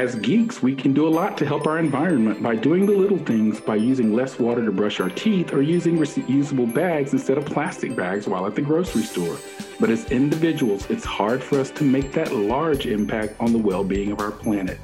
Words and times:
As 0.00 0.14
geeks, 0.14 0.62
we 0.62 0.74
can 0.74 0.94
do 0.94 1.06
a 1.06 1.10
lot 1.10 1.36
to 1.36 1.44
help 1.44 1.66
our 1.66 1.78
environment 1.78 2.42
by 2.42 2.56
doing 2.56 2.86
the 2.86 2.92
little 2.92 3.18
things, 3.18 3.60
by 3.60 3.76
using 3.76 4.14
less 4.14 4.38
water 4.38 4.64
to 4.64 4.72
brush 4.72 4.98
our 4.98 5.10
teeth 5.10 5.52
or 5.52 5.60
using 5.60 5.98
reusable 5.98 6.72
bags 6.72 7.12
instead 7.12 7.36
of 7.36 7.44
plastic 7.44 7.94
bags 7.94 8.26
while 8.26 8.46
at 8.46 8.54
the 8.54 8.62
grocery 8.62 9.02
store. 9.02 9.36
But 9.78 9.90
as 9.90 10.10
individuals, 10.10 10.88
it's 10.88 11.04
hard 11.04 11.42
for 11.42 11.60
us 11.60 11.70
to 11.72 11.84
make 11.84 12.12
that 12.12 12.32
large 12.34 12.86
impact 12.86 13.34
on 13.40 13.52
the 13.52 13.58
well 13.58 13.84
being 13.84 14.10
of 14.10 14.20
our 14.20 14.30
planet. 14.30 14.80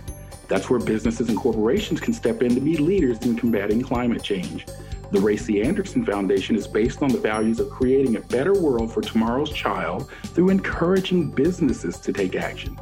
That's 0.49 0.69
where 0.69 0.81
businesses 0.81 1.31
and 1.31 1.39
corporations 1.39 1.99
can 1.99 2.13
step 2.13 2.43
in 2.43 2.55
to 2.55 2.61
be 2.61 2.77
leaders 2.77 3.19
in 3.21 3.37
combating 3.37 3.81
climate 3.81 4.23
change. 4.23 4.67
The 5.13 5.21
Ray 5.21 5.39
C. 5.39 5.63
Anderson 5.63 6.05
Foundation 6.05 6.57
is 6.57 6.69
based 6.69 7.01
on 7.03 7.09
the 7.09 7.19
values 7.19 7.59
of 7.59 7.71
creating 7.71 8.17
a 8.17 8.21
better 8.21 8.53
world 8.53 8.93
for 8.93 9.01
tomorrow's 9.01 9.51
child 9.51 10.11
through 10.25 10.51
encouraging 10.51 11.31
businesses 11.31 11.97
to 12.01 12.13
take 12.13 12.37
action. 12.37 12.79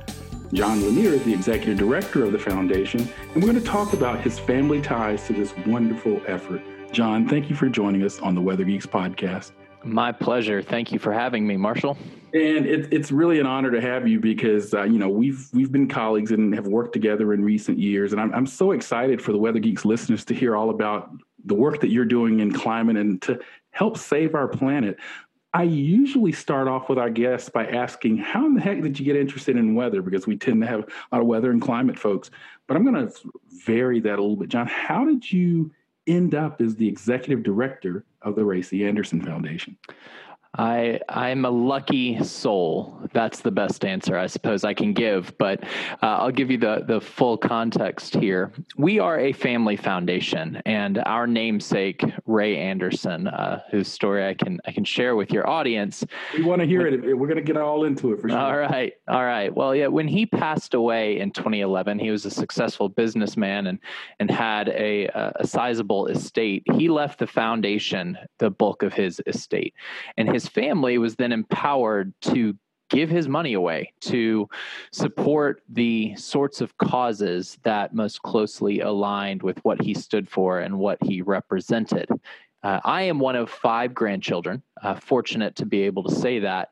John 0.54 0.80
Lanier 0.82 1.14
is 1.14 1.24
the 1.24 1.34
executive 1.34 1.76
director 1.76 2.22
of 2.22 2.30
the 2.30 2.38
foundation, 2.38 3.00
and 3.00 3.42
we're 3.42 3.50
going 3.50 3.60
to 3.60 3.68
talk 3.68 3.92
about 3.92 4.20
his 4.20 4.38
family 4.38 4.80
ties 4.80 5.26
to 5.26 5.32
this 5.32 5.52
wonderful 5.66 6.22
effort. 6.28 6.62
John, 6.92 7.28
thank 7.28 7.50
you 7.50 7.56
for 7.56 7.68
joining 7.68 8.04
us 8.04 8.20
on 8.20 8.36
the 8.36 8.40
Weather 8.40 8.62
Geeks 8.62 8.86
podcast. 8.86 9.50
My 9.82 10.12
pleasure. 10.12 10.62
Thank 10.62 10.92
you 10.92 11.00
for 11.00 11.12
having 11.12 11.44
me, 11.44 11.56
Marshall. 11.56 11.98
And 12.34 12.66
it, 12.66 12.92
it's 12.92 13.10
really 13.10 13.40
an 13.40 13.46
honor 13.46 13.72
to 13.72 13.80
have 13.80 14.06
you 14.06 14.20
because 14.20 14.72
uh, 14.72 14.84
you 14.84 14.96
know 14.96 15.08
we've 15.08 15.48
we've 15.52 15.72
been 15.72 15.88
colleagues 15.88 16.30
and 16.30 16.54
have 16.54 16.68
worked 16.68 16.92
together 16.92 17.34
in 17.34 17.42
recent 17.42 17.80
years, 17.80 18.12
and 18.12 18.20
I'm 18.20 18.32
I'm 18.32 18.46
so 18.46 18.70
excited 18.70 19.20
for 19.20 19.32
the 19.32 19.38
Weather 19.38 19.58
Geeks 19.58 19.84
listeners 19.84 20.24
to 20.26 20.34
hear 20.34 20.54
all 20.54 20.70
about 20.70 21.10
the 21.46 21.54
work 21.54 21.80
that 21.80 21.90
you're 21.90 22.04
doing 22.04 22.38
in 22.38 22.52
climate 22.52 22.96
and 22.96 23.20
to 23.22 23.40
help 23.72 23.98
save 23.98 24.36
our 24.36 24.46
planet. 24.46 24.98
I 25.54 25.62
usually 25.62 26.32
start 26.32 26.66
off 26.66 26.88
with 26.88 26.98
our 26.98 27.08
guests 27.08 27.48
by 27.48 27.66
asking, 27.66 28.18
How 28.18 28.44
in 28.44 28.54
the 28.54 28.60
heck 28.60 28.82
did 28.82 28.98
you 28.98 29.04
get 29.04 29.14
interested 29.14 29.56
in 29.56 29.76
weather? 29.76 30.02
Because 30.02 30.26
we 30.26 30.36
tend 30.36 30.60
to 30.60 30.66
have 30.66 30.80
a 30.80 30.86
lot 31.12 31.20
of 31.20 31.28
weather 31.28 31.52
and 31.52 31.62
climate 31.62 31.96
folks. 31.96 32.32
But 32.66 32.76
I'm 32.76 32.84
going 32.84 33.06
to 33.06 33.14
vary 33.64 34.00
that 34.00 34.18
a 34.18 34.20
little 34.20 34.34
bit. 34.34 34.48
John, 34.48 34.66
how 34.66 35.04
did 35.04 35.30
you 35.30 35.70
end 36.08 36.34
up 36.34 36.60
as 36.60 36.74
the 36.74 36.88
executive 36.88 37.44
director 37.44 38.04
of 38.22 38.34
the 38.34 38.44
Ray 38.44 38.62
C. 38.62 38.84
Anderson 38.84 39.22
Foundation? 39.22 39.78
I 40.56 41.00
I'm 41.08 41.44
a 41.44 41.50
lucky 41.50 42.22
soul. 42.22 43.00
That's 43.12 43.40
the 43.40 43.50
best 43.50 43.84
answer 43.84 44.16
I 44.16 44.26
suppose 44.28 44.64
I 44.64 44.72
can 44.72 44.92
give. 44.92 45.36
But 45.38 45.64
uh, 45.64 46.06
I'll 46.06 46.30
give 46.30 46.50
you 46.50 46.58
the 46.58 46.84
the 46.86 47.00
full 47.00 47.36
context 47.36 48.14
here. 48.14 48.52
We 48.76 49.00
are 49.00 49.18
a 49.18 49.32
family 49.32 49.76
foundation, 49.76 50.62
and 50.64 50.98
our 50.98 51.26
namesake 51.26 52.04
Ray 52.26 52.56
Anderson, 52.56 53.26
uh, 53.26 53.62
whose 53.70 53.88
story 53.88 54.26
I 54.26 54.34
can 54.34 54.60
I 54.66 54.72
can 54.72 54.84
share 54.84 55.16
with 55.16 55.32
your 55.32 55.48
audience. 55.48 56.04
We 56.36 56.44
want 56.44 56.60
to 56.60 56.66
hear 56.66 56.86
it. 56.86 57.02
We're 57.02 57.26
going 57.26 57.36
to 57.36 57.42
get 57.42 57.56
all 57.56 57.84
into 57.84 58.12
it 58.12 58.20
for 58.20 58.28
sure. 58.28 58.38
All 58.38 58.56
right, 58.56 58.92
all 59.08 59.24
right. 59.24 59.52
Well, 59.52 59.74
yeah. 59.74 59.88
When 59.88 60.06
he 60.06 60.24
passed 60.24 60.74
away 60.74 61.18
in 61.18 61.32
2011, 61.32 61.98
he 61.98 62.10
was 62.10 62.24
a 62.26 62.30
successful 62.30 62.88
businessman 62.88 63.66
and 63.66 63.78
and 64.20 64.30
had 64.30 64.68
a 64.68 65.06
a 65.40 65.46
sizable 65.46 66.06
estate. 66.06 66.62
He 66.76 66.88
left 66.88 67.18
the 67.18 67.26
foundation 67.26 68.16
the 68.38 68.50
bulk 68.50 68.82
of 68.82 68.92
his 68.92 69.20
estate, 69.26 69.74
and 70.16 70.32
his 70.32 70.43
his 70.44 70.52
family 70.52 70.98
was 70.98 71.16
then 71.16 71.32
empowered 71.32 72.12
to 72.20 72.54
give 72.90 73.08
his 73.08 73.28
money 73.28 73.54
away 73.54 73.90
to 73.98 74.46
support 74.92 75.62
the 75.70 76.14
sorts 76.16 76.60
of 76.60 76.76
causes 76.76 77.58
that 77.62 77.94
most 77.94 78.20
closely 78.22 78.80
aligned 78.80 79.42
with 79.42 79.58
what 79.64 79.80
he 79.80 79.94
stood 79.94 80.28
for 80.28 80.60
and 80.60 80.78
what 80.78 80.98
he 81.02 81.22
represented. 81.22 82.08
Uh, 82.64 82.80
I 82.82 83.02
am 83.02 83.18
one 83.18 83.36
of 83.36 83.50
five 83.50 83.92
grandchildren, 83.92 84.62
uh, 84.82 84.94
fortunate 84.94 85.54
to 85.56 85.66
be 85.66 85.82
able 85.82 86.02
to 86.04 86.14
say 86.14 86.38
that. 86.38 86.70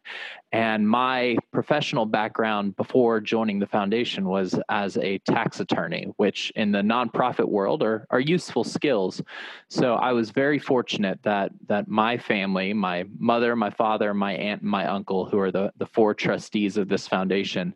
And 0.51 0.89
my 0.89 1.37
professional 1.53 2.07
background 2.07 2.77
before 2.77 3.21
joining 3.21 3.59
the 3.59 3.67
foundation 3.67 4.25
was 4.25 4.59
as 4.71 4.97
a 4.97 5.19
tax 5.19 5.61
attorney, 5.61 6.13
which 6.17 6.51
in 6.57 6.73
the 6.73 6.81
nonprofit 6.81 7.47
world 7.47 7.83
are, 7.83 8.07
are 8.11 8.21
useful 8.21 8.65
skills. 8.65 9.23
So 9.69 9.95
I 9.95 10.13
was 10.13 10.31
very 10.31 10.59
fortunate 10.59 11.19
that 11.25 11.53
that 11.69 11.89
my 11.89 12.17
family, 12.17 12.73
my 12.73 13.05
mother, 13.19 13.55
my 13.55 13.71
father, 13.71 14.15
my 14.15 14.33
aunt, 14.33 14.63
and 14.63 14.71
my 14.71 14.87
uncle, 14.87 15.27
who 15.27 15.39
are 15.39 15.51
the, 15.51 15.73
the 15.77 15.87
four 15.87 16.15
trustees 16.15 16.79
of 16.79 16.89
this 16.89 17.07
foundation, 17.07 17.75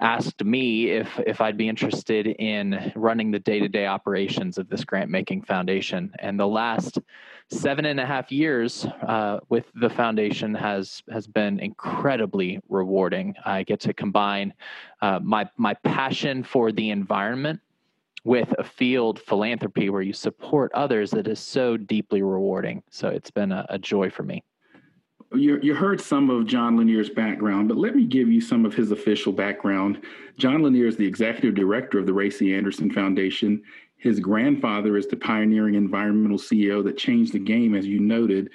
asked 0.00 0.44
me 0.44 0.90
if 0.90 1.08
if 1.26 1.40
I'd 1.40 1.56
be 1.56 1.68
interested 1.68 2.26
in 2.26 2.92
running 2.96 3.30
the 3.30 3.38
day-to-day 3.38 3.86
operations 3.86 4.58
of 4.58 4.68
this 4.68 4.84
grant 4.84 5.10
making 5.10 5.42
foundation. 5.42 6.12
And 6.18 6.38
the 6.38 6.46
last 6.46 6.98
seven 7.52 7.84
and 7.84 8.00
a 8.00 8.06
half 8.06 8.32
years 8.32 8.86
uh, 9.06 9.38
with 9.48 9.66
the 9.74 9.90
foundation 9.90 10.54
has 10.54 11.02
has 11.10 11.26
been 11.26 11.60
incredibly 11.60 12.60
rewarding. 12.68 13.34
I 13.44 13.62
get 13.62 13.80
to 13.80 13.92
combine 13.92 14.54
uh, 15.00 15.20
my 15.22 15.48
my 15.56 15.74
passion 15.74 16.42
for 16.42 16.72
the 16.72 16.90
environment 16.90 17.60
with 18.24 18.54
a 18.58 18.64
field 18.64 19.18
philanthropy 19.20 19.90
where 19.90 20.02
you 20.02 20.12
support 20.12 20.72
others 20.74 21.10
that 21.10 21.26
is 21.26 21.40
so 21.40 21.76
deeply 21.76 22.22
rewarding. 22.22 22.82
So 22.90 23.08
it's 23.08 23.30
been 23.30 23.52
a, 23.52 23.66
a 23.68 23.78
joy 23.78 24.10
for 24.10 24.22
me. 24.22 24.44
You, 25.34 25.58
you 25.62 25.74
heard 25.74 26.00
some 26.00 26.28
of 26.28 26.46
John 26.46 26.76
Lanier's 26.76 27.08
background, 27.08 27.68
but 27.68 27.78
let 27.78 27.96
me 27.96 28.04
give 28.04 28.28
you 28.28 28.40
some 28.40 28.66
of 28.66 28.74
his 28.74 28.92
official 28.92 29.32
background. 29.32 30.02
John 30.36 30.62
Lanier 30.62 30.86
is 30.86 30.96
the 30.96 31.06
executive 31.06 31.54
director 31.54 31.98
of 31.98 32.04
the 32.04 32.12
Ray 32.12 32.28
C. 32.28 32.54
Anderson 32.54 32.90
Foundation. 32.92 33.62
His 34.02 34.20
grandfather 34.20 34.96
is 34.96 35.06
the 35.06 35.16
pioneering 35.16 35.74
environmental 35.74 36.38
CEO 36.38 36.82
that 36.84 36.98
changed 36.98 37.32
the 37.32 37.38
game, 37.38 37.74
as 37.74 37.86
you 37.86 38.00
noted. 38.00 38.50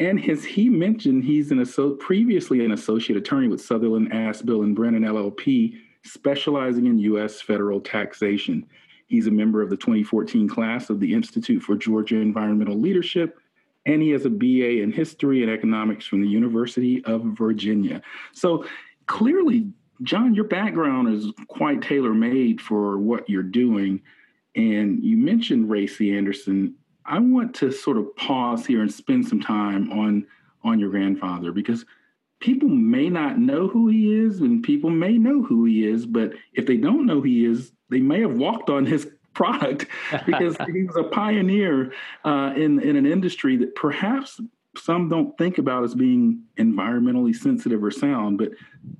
And 0.00 0.28
as 0.28 0.44
he 0.44 0.68
mentioned, 0.68 1.24
he's 1.24 1.50
an 1.50 1.60
asso- 1.60 1.94
previously 1.96 2.64
an 2.64 2.72
associate 2.72 3.16
attorney 3.16 3.48
with 3.48 3.60
Sutherland, 3.60 4.10
Asbill, 4.10 4.64
and 4.64 4.74
Brennan 4.74 5.04
LLP, 5.04 5.74
specializing 6.02 6.86
in 6.86 6.98
U.S. 6.98 7.40
federal 7.40 7.80
taxation. 7.80 8.66
He's 9.06 9.26
a 9.26 9.30
member 9.30 9.62
of 9.62 9.70
the 9.70 9.76
2014 9.76 10.48
class 10.48 10.90
of 10.90 10.98
the 10.98 11.12
Institute 11.12 11.62
for 11.62 11.76
Georgia 11.76 12.16
Environmental 12.16 12.78
Leadership 12.78 13.38
and 13.86 14.02
he 14.02 14.10
has 14.10 14.26
a 14.26 14.30
BA 14.30 14.82
in 14.82 14.92
history 14.92 15.42
and 15.42 15.50
economics 15.50 16.06
from 16.06 16.20
the 16.20 16.28
University 16.28 17.02
of 17.04 17.22
Virginia. 17.22 18.02
So 18.32 18.66
clearly, 19.06 19.68
John, 20.02 20.34
your 20.34 20.44
background 20.44 21.14
is 21.14 21.28
quite 21.46 21.80
tailor 21.80 22.12
made 22.12 22.60
for 22.60 22.98
what 22.98 23.30
you're 23.30 23.44
doing. 23.44 24.02
And 24.56 25.04
you 25.04 25.16
mentioned 25.16 25.70
Ray 25.70 25.86
C. 25.86 26.16
Anderson. 26.16 26.74
I 27.04 27.18
want 27.18 27.54
to 27.56 27.70
sort 27.70 27.98
of 27.98 28.16
pause 28.16 28.66
here 28.66 28.80
and 28.80 28.92
spend 28.92 29.28
some 29.28 29.40
time 29.40 29.92
on 29.92 30.26
on 30.64 30.80
your 30.80 30.90
grandfather 30.90 31.52
because 31.52 31.84
people 32.40 32.68
may 32.68 33.08
not 33.08 33.38
know 33.38 33.68
who 33.68 33.88
he 33.88 34.12
is 34.12 34.40
and 34.40 34.62
people 34.62 34.90
may 34.90 35.16
know 35.16 35.42
who 35.42 35.64
he 35.64 35.86
is, 35.86 36.06
but 36.06 36.32
if 36.54 36.66
they 36.66 36.76
don't 36.76 37.06
know 37.06 37.20
who 37.20 37.22
he 37.22 37.44
is, 37.44 37.72
they 37.88 38.00
may 38.00 38.20
have 38.20 38.36
walked 38.36 38.68
on 38.68 38.84
his 38.84 39.08
product 39.34 39.86
because 40.24 40.56
he 40.72 40.84
was 40.84 40.96
a 40.96 41.04
pioneer 41.04 41.92
uh, 42.24 42.52
in 42.56 42.80
in 42.80 42.96
an 42.96 43.06
industry 43.06 43.56
that 43.58 43.74
perhaps 43.74 44.40
some 44.78 45.08
don't 45.08 45.36
think 45.38 45.58
about 45.58 45.84
as 45.84 45.94
being 45.94 46.42
environmentally 46.58 47.34
sensitive 47.34 47.82
or 47.82 47.90
sound, 47.90 48.38
but 48.38 48.50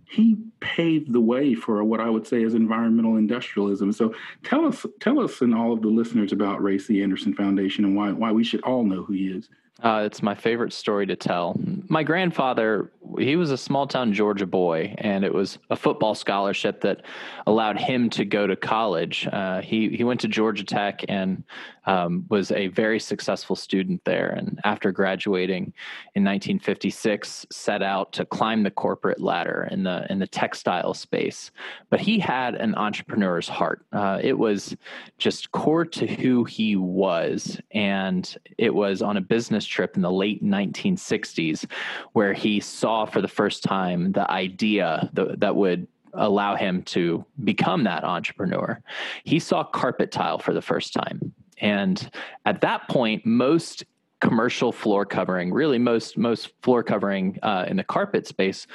he 0.09 0.37
paved 0.61 1.13
the 1.13 1.21
way 1.21 1.55
for 1.55 1.83
what 1.85 2.01
I 2.01 2.11
would 2.11 2.27
say 2.27 2.43
is 2.43 2.55
environmental 2.55 3.17
industrialism. 3.17 3.93
So 3.93 4.15
tell 4.45 4.67
us, 4.67 4.85
tell 5.01 5.21
us, 5.21 5.41
and 5.41 5.55
all 5.55 5.73
of 5.73 5.83
the 5.83 5.89
listeners 5.89 6.33
about 6.33 6.63
Ray 6.63 6.79
C. 6.79 7.03
Anderson 7.03 7.35
Foundation 7.35 7.85
and 7.85 7.97
why 7.97 8.13
why 8.13 8.33
we 8.33 8.45
should 8.45 8.63
all 8.63 8.85
know 8.85 9.03
who 9.03 9.13
he 9.13 9.29
is. 9.29 9.49
Uh, 9.83 10.05
it's 10.07 10.23
my 10.23 10.35
favorite 10.35 10.73
story 10.73 11.05
to 11.05 11.15
tell. 11.15 11.55
My 11.89 12.03
grandfather, 12.03 12.91
he 13.19 13.37
was 13.37 13.51
a 13.51 13.59
small 13.59 13.87
town 13.87 14.15
Georgia 14.15 14.47
boy, 14.47 14.95
and 14.97 15.23
it 15.23 15.35
was 15.35 15.59
a 15.69 15.77
football 15.77 16.15
scholarship 16.15 16.81
that 16.81 17.03
allowed 17.47 17.79
him 17.79 18.09
to 18.11 18.25
go 18.25 18.47
to 18.47 18.57
college. 18.57 19.29
Uh, 19.31 19.61
he 19.61 19.91
he 19.91 20.03
went 20.03 20.21
to 20.21 20.29
Georgia 20.29 20.65
Tech 20.65 21.05
and 21.11 21.45
um, 21.87 22.27
was 22.29 22.51
a 22.53 22.67
very 22.69 22.99
successful 22.99 23.57
student 23.57 24.05
there. 24.05 24.31
And 24.31 24.61
after 24.65 24.93
graduating 24.93 25.73
in 26.15 26.25
1956, 26.25 27.47
set 27.51 27.83
out 27.83 28.13
to 28.13 28.25
climb 28.25 28.63
the 28.63 28.71
corporate 28.71 29.21
ladder 29.21 29.69
in 29.71 29.83
the 29.85 30.07
in 30.11 30.19
the 30.19 30.27
textile 30.27 30.95
space. 30.95 31.51
But 31.91 32.01
he 32.01 32.19
had 32.19 32.55
an 32.57 32.75
entrepreneur's 32.75 33.49
heart. 33.49 33.87
Uh, 33.93 34.21
it 34.23 34.37
was 34.37 34.77
just 35.19 35.51
core 35.53 35.85
to 35.85 36.07
who 36.07 36.45
he 36.45 36.77
was, 36.77 37.61
and 37.71 38.37
it 38.59 38.75
was 38.75 39.03
on 39.03 39.17
a 39.17 39.21
business 39.21 39.65
trip 39.65 39.97
in 39.97 40.03
the 40.03 40.11
late 40.11 40.43
1960s 40.43 41.71
where 42.13 42.33
he 42.33 42.61
saw 42.61 43.05
for 43.05 43.21
the 43.21 43.29
first 43.29 43.63
time 43.63 44.13
the 44.13 44.31
idea 44.31 45.09
that, 45.13 45.41
that 45.41 45.57
would 45.57 45.87
allow 46.15 46.57
him 46.57 46.83
to 46.83 47.25
become 47.45 47.85
that 47.85 48.05
entrepreneur. 48.05 48.81
He 49.25 49.39
saw 49.39 49.65
carpet 49.65 50.11
tile 50.11 50.39
for 50.39 50.55
the 50.55 50.63
first 50.63 50.93
time. 50.93 51.35
And 51.59 52.11
at 52.45 52.61
that 52.61 52.89
point, 52.89 53.25
most 53.25 53.85
commercial 54.21 54.73
floor 54.73 55.05
covering, 55.05 55.53
really 55.53 55.79
most 55.79 56.17
most 56.17 56.53
floor 56.63 56.83
covering 56.83 57.39
uh, 57.43 57.67
in 57.69 57.77
the 57.77 57.85
carpet 57.85 58.27
space 58.27 58.67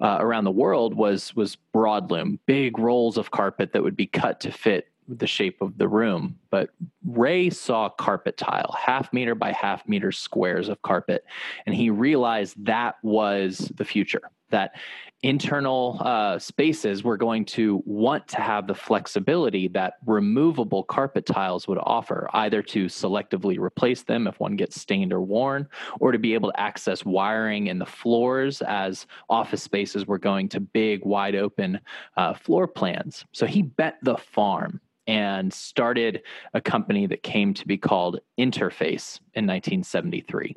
uh, 0.00 0.18
around 0.20 0.44
the 0.44 0.50
world 0.50 0.94
was 0.94 1.34
was 1.36 1.56
broadloom, 1.74 2.38
big 2.46 2.78
rolls 2.78 3.16
of 3.16 3.30
carpet 3.30 3.72
that 3.72 3.82
would 3.82 3.96
be 3.96 4.06
cut 4.06 4.40
to 4.40 4.50
fit 4.50 4.88
the 5.08 5.26
shape 5.26 5.60
of 5.60 5.76
the 5.76 5.88
room. 5.88 6.38
But 6.50 6.70
Ray 7.04 7.50
saw 7.50 7.88
carpet 7.88 8.36
tile, 8.36 8.74
half 8.78 9.12
meter 9.12 9.34
by 9.34 9.52
half 9.52 9.86
meter 9.88 10.12
squares 10.12 10.68
of 10.68 10.82
carpet, 10.82 11.24
and 11.66 11.74
he 11.74 11.90
realized 11.90 12.64
that 12.64 12.96
was 13.02 13.70
the 13.76 13.84
future. 13.84 14.22
That 14.50 14.72
internal 15.22 16.00
uh, 16.00 16.38
spaces 16.38 17.04
were 17.04 17.16
going 17.16 17.44
to 17.44 17.82
want 17.84 18.26
to 18.28 18.40
have 18.40 18.66
the 18.66 18.74
flexibility 18.74 19.68
that 19.68 19.94
removable 20.06 20.82
carpet 20.82 21.26
tiles 21.26 21.68
would 21.68 21.78
offer, 21.82 22.28
either 22.32 22.62
to 22.62 22.86
selectively 22.86 23.58
replace 23.58 24.02
them 24.02 24.26
if 24.26 24.40
one 24.40 24.56
gets 24.56 24.80
stained 24.80 25.12
or 25.12 25.20
worn, 25.20 25.68
or 26.00 26.12
to 26.12 26.18
be 26.18 26.32
able 26.32 26.50
to 26.50 26.60
access 26.60 27.04
wiring 27.04 27.66
in 27.66 27.78
the 27.78 27.86
floors 27.86 28.62
as 28.62 29.06
office 29.28 29.62
spaces 29.62 30.06
were 30.06 30.18
going 30.18 30.48
to 30.48 30.60
big, 30.60 31.04
wide 31.04 31.34
open 31.34 31.78
uh, 32.16 32.32
floor 32.32 32.66
plans. 32.66 33.24
So 33.32 33.46
he 33.46 33.62
bet 33.62 33.98
the 34.02 34.16
farm 34.16 34.80
and 35.06 35.52
started 35.52 36.22
a 36.54 36.60
company 36.60 37.06
that 37.06 37.22
came 37.22 37.52
to 37.54 37.66
be 37.66 37.76
called 37.76 38.20
Interface 38.38 39.18
in 39.34 39.46
1973 39.46 40.56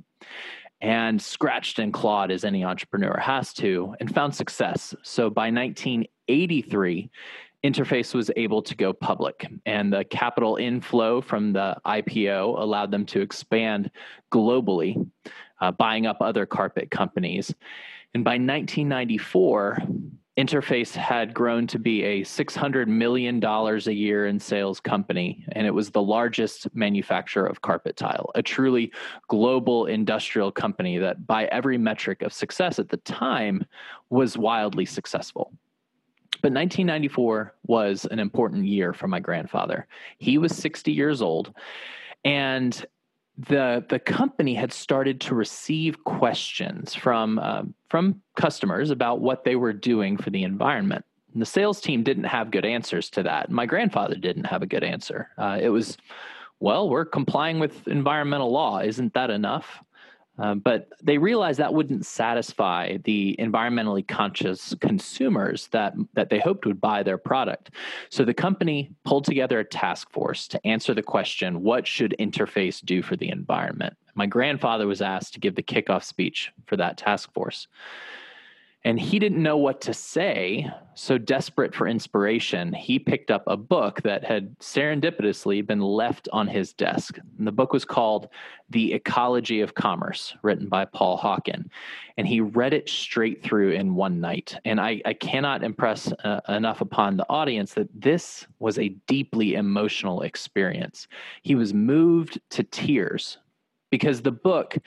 and 0.83 1.19
scratched 1.19 1.80
and 1.80 1.94
clawed 1.94 2.30
as 2.30 2.44
any 2.44 2.63
entrepreneur 2.65 3.18
has 3.18 3.53
to 3.53 3.95
and 4.01 4.13
found 4.13 4.35
success. 4.35 4.94
So 5.01 5.30
by 5.30 5.50
1983, 5.50 7.09
Interface 7.63 8.13
was 8.13 8.30
able 8.35 8.62
to 8.62 8.75
go 8.75 8.91
public, 8.91 9.50
and 9.65 9.94
the 9.94 10.03
capital 10.03 10.57
inflow 10.57 11.21
from 11.21 11.53
the 11.53 11.77
IPO 11.85 12.59
allowed 12.59 12.91
them 12.91 13.06
to 13.06 13.21
expand 13.21 13.89
globally, 14.33 15.09
uh, 15.62 15.71
buying 15.71 16.06
up 16.06 16.18
other 16.19 16.45
carpet 16.45 16.91
companies. 16.91 17.56
And 18.13 18.25
by 18.25 18.31
1994, 18.31 19.77
Interface 20.35 20.95
had 20.95 21.31
grown 21.31 21.68
to 21.68 21.77
be 21.77 22.01
a 22.03 22.21
$600 22.21 22.88
million 22.88 23.44
a 23.44 23.91
year 23.91 24.25
in 24.25 24.39
sales 24.39 24.80
company, 24.80 25.45
and 25.51 25.68
it 25.68 25.71
was 25.71 25.91
the 25.91 26.01
largest 26.01 26.68
manufacturer 26.74 27.45
of 27.45 27.62
carpet 27.62 27.95
tile, 27.95 28.31
a 28.33 28.41
truly 28.41 28.91
global 29.27 29.85
industrial 29.85 30.51
company 30.51 30.97
that, 30.97 31.27
by 31.27 31.45
every 31.45 31.77
metric 31.77 32.24
of 32.24 32.33
success 32.33 32.80
at 32.80 32.89
the 32.89 32.97
time, 32.97 33.63
was 34.09 34.35
wildly 34.35 34.85
successful. 34.85 35.53
But 36.41 36.51
1994 36.51 37.53
was 37.68 38.06
an 38.06 38.18
important 38.18 38.65
year 38.65 38.91
for 38.91 39.07
my 39.07 39.19
grandfather. 39.19 39.86
He 40.18 40.39
was 40.39 40.56
60 40.56 40.91
years 40.91 41.21
old, 41.21 41.53
and 42.25 42.83
the 43.38 43.83
the 43.89 44.00
company 44.00 44.53
had 44.53 44.71
started 44.71 45.19
to 45.21 45.35
receive 45.35 46.03
questions 46.03 46.94
from 46.94 47.39
uh, 47.39 47.63
from 47.89 48.21
customers 48.35 48.91
about 48.91 49.21
what 49.21 49.44
they 49.44 49.56
were 49.56 49.74
doing 49.74 50.18
for 50.18 50.30
the 50.30 50.44
environment. 50.44 51.03
And 51.33 51.41
the 51.41 51.47
sales 51.47 51.81
team 51.81 52.03
didn't 52.03 52.25
have 52.25 52.51
good 52.51 52.65
answers 52.65 53.09
to 53.12 53.24
that. 53.24 53.50
My 53.50 53.65
grandfather 53.65 54.15
didn't 54.15 54.45
have 54.45 54.62
a 54.62 54.68
good 54.68 54.83
answer. 54.83 55.30
Uh, 55.38 55.57
it 55.59 55.69
was, 55.69 55.97
well, 56.59 56.88
we're 56.89 57.06
complying 57.06 57.59
with 57.59 57.88
environmental 57.88 58.51
law. 58.51 58.80
Isn't 58.80 59.15
that 59.15 59.31
enough? 59.31 59.83
Uh, 60.39 60.56
but 60.56 60.88
they 61.01 61.18
realized 61.18 61.59
that 61.59 61.74
wouldn't 61.74 62.06
satisfy 62.06 62.97
the 63.03 63.35
environmentally 63.38 64.07
conscious 64.07 64.74
consumers 64.81 65.68
that, 65.68 65.94
that 66.13 66.30
they 66.30 66.39
hoped 66.39 66.65
would 66.65 66.81
buy 66.81 67.03
their 67.03 67.19
product. 67.19 67.71
So 68.09 68.25
the 68.25 68.33
company 68.33 68.91
pulled 69.06 69.25
together 69.25 69.59
a 69.59 69.65
task 69.65 70.09
force 70.12 70.47
to 70.47 70.68
answer 70.68 70.94
the 70.94 71.03
question 71.03 71.62
what 71.62 71.85
should 71.85 72.15
Interface 72.19 72.83
do 72.83 73.03
for 73.03 73.15
the 73.15 73.30
environment? 73.30 73.95
My 74.15 74.25
grandfather 74.25 74.88
was 74.88 75.01
asked 75.01 75.33
to 75.33 75.39
give 75.39 75.56
the 75.56 75.63
kickoff 75.63 76.03
speech 76.03 76.51
for 76.65 76.77
that 76.77 76.97
task 76.97 77.31
force. 77.33 77.68
And 78.85 79.00
he 79.00 79.18
didn't 79.18 79.41
know 79.41 79.56
what 79.56 79.80
to 79.81 79.94
say. 79.94 80.69
So, 80.95 81.18
desperate 81.18 81.74
for 81.74 81.88
inspiration, 81.88 82.74
he 82.74 83.00
picked 83.00 83.31
up 83.31 83.44
a 83.47 83.56
book 83.56 84.01
that 84.03 84.24
had 84.25 84.59
serendipitously 84.59 85.65
been 85.65 85.80
left 85.80 86.27
on 86.33 86.47
his 86.47 86.74
desk. 86.74 87.18
And 87.38 87.47
the 87.47 87.51
book 87.51 87.71
was 87.71 87.85
called 87.85 88.27
The 88.69 88.94
Ecology 88.94 89.62
of 89.62 89.74
Commerce, 89.74 90.35
written 90.44 90.68
by 90.68 90.85
Paul 90.85 91.18
Hawken. 91.18 91.69
And 92.18 92.27
he 92.27 92.41
read 92.41 92.74
it 92.74 92.89
straight 92.89 93.41
through 93.41 93.71
in 93.71 93.95
one 93.95 94.19
night. 94.19 94.56
And 94.65 94.80
I, 94.80 95.01
I 95.06 95.13
cannot 95.13 95.63
impress 95.63 96.12
uh, 96.12 96.41
enough 96.50 96.81
upon 96.81 97.18
the 97.18 97.25
audience 97.29 97.74
that 97.75 97.89
this 97.95 98.45
was 98.59 98.77
a 98.77 98.89
deeply 99.07 99.56
emotional 99.56 100.21
experience. 100.21 101.07
He 101.41 101.56
was 101.56 101.74
moved 101.74 102.39
to 102.51 102.63
tears 102.63 103.38
because 103.89 104.21
the 104.21 104.31
book 104.31 104.77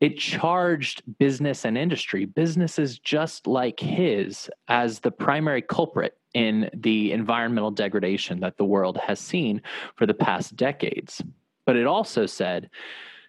it 0.00 0.18
charged 0.18 1.02
business 1.18 1.64
and 1.64 1.76
industry, 1.76 2.24
businesses 2.24 2.98
just 2.98 3.46
like 3.46 3.80
his, 3.80 4.48
as 4.68 5.00
the 5.00 5.10
primary 5.10 5.62
culprit 5.62 6.16
in 6.34 6.70
the 6.72 7.12
environmental 7.12 7.70
degradation 7.70 8.40
that 8.40 8.56
the 8.56 8.64
world 8.64 8.96
has 8.98 9.18
seen 9.18 9.60
for 9.96 10.06
the 10.06 10.14
past 10.14 10.54
decades. 10.56 11.22
But 11.66 11.76
it 11.76 11.86
also 11.86 12.26
said 12.26 12.70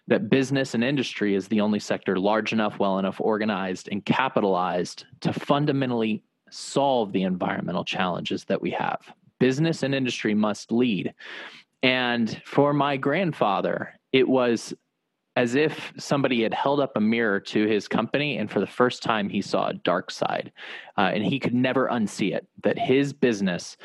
that 0.06 0.30
business 0.30 0.74
and 0.74 0.84
industry 0.84 1.34
is 1.34 1.48
the 1.48 1.60
only 1.60 1.78
sector 1.78 2.18
large 2.18 2.52
enough, 2.52 2.78
well 2.78 2.98
enough 2.98 3.20
organized, 3.20 3.88
and 3.90 4.04
capitalized 4.04 5.06
to 5.20 5.32
fundamentally 5.32 6.22
solve 6.50 7.12
the 7.12 7.22
environmental 7.22 7.84
challenges 7.84 8.44
that 8.44 8.60
we 8.60 8.70
have. 8.70 9.00
Business 9.38 9.82
and 9.82 9.94
industry 9.94 10.34
must 10.34 10.72
lead. 10.72 11.14
And 11.82 12.40
for 12.44 12.72
my 12.72 12.96
grandfather, 12.96 13.98
it 14.12 14.28
was 14.28 14.74
as 15.36 15.54
if 15.54 15.92
somebody 15.96 16.42
had 16.42 16.52
held 16.52 16.80
up 16.80 16.96
a 16.96 17.00
mirror 17.00 17.38
to 17.38 17.66
his 17.66 17.86
company 17.86 18.38
and 18.38 18.50
for 18.50 18.60
the 18.60 18.66
first 18.66 19.02
time 19.02 19.28
he 19.28 19.40
saw 19.40 19.68
a 19.68 19.74
dark 19.74 20.10
side 20.10 20.52
uh, 20.98 21.10
and 21.14 21.24
he 21.24 21.38
could 21.38 21.54
never 21.54 21.88
unsee 21.88 22.34
it 22.34 22.46
that 22.62 22.78
his 22.78 23.12
business 23.12 23.76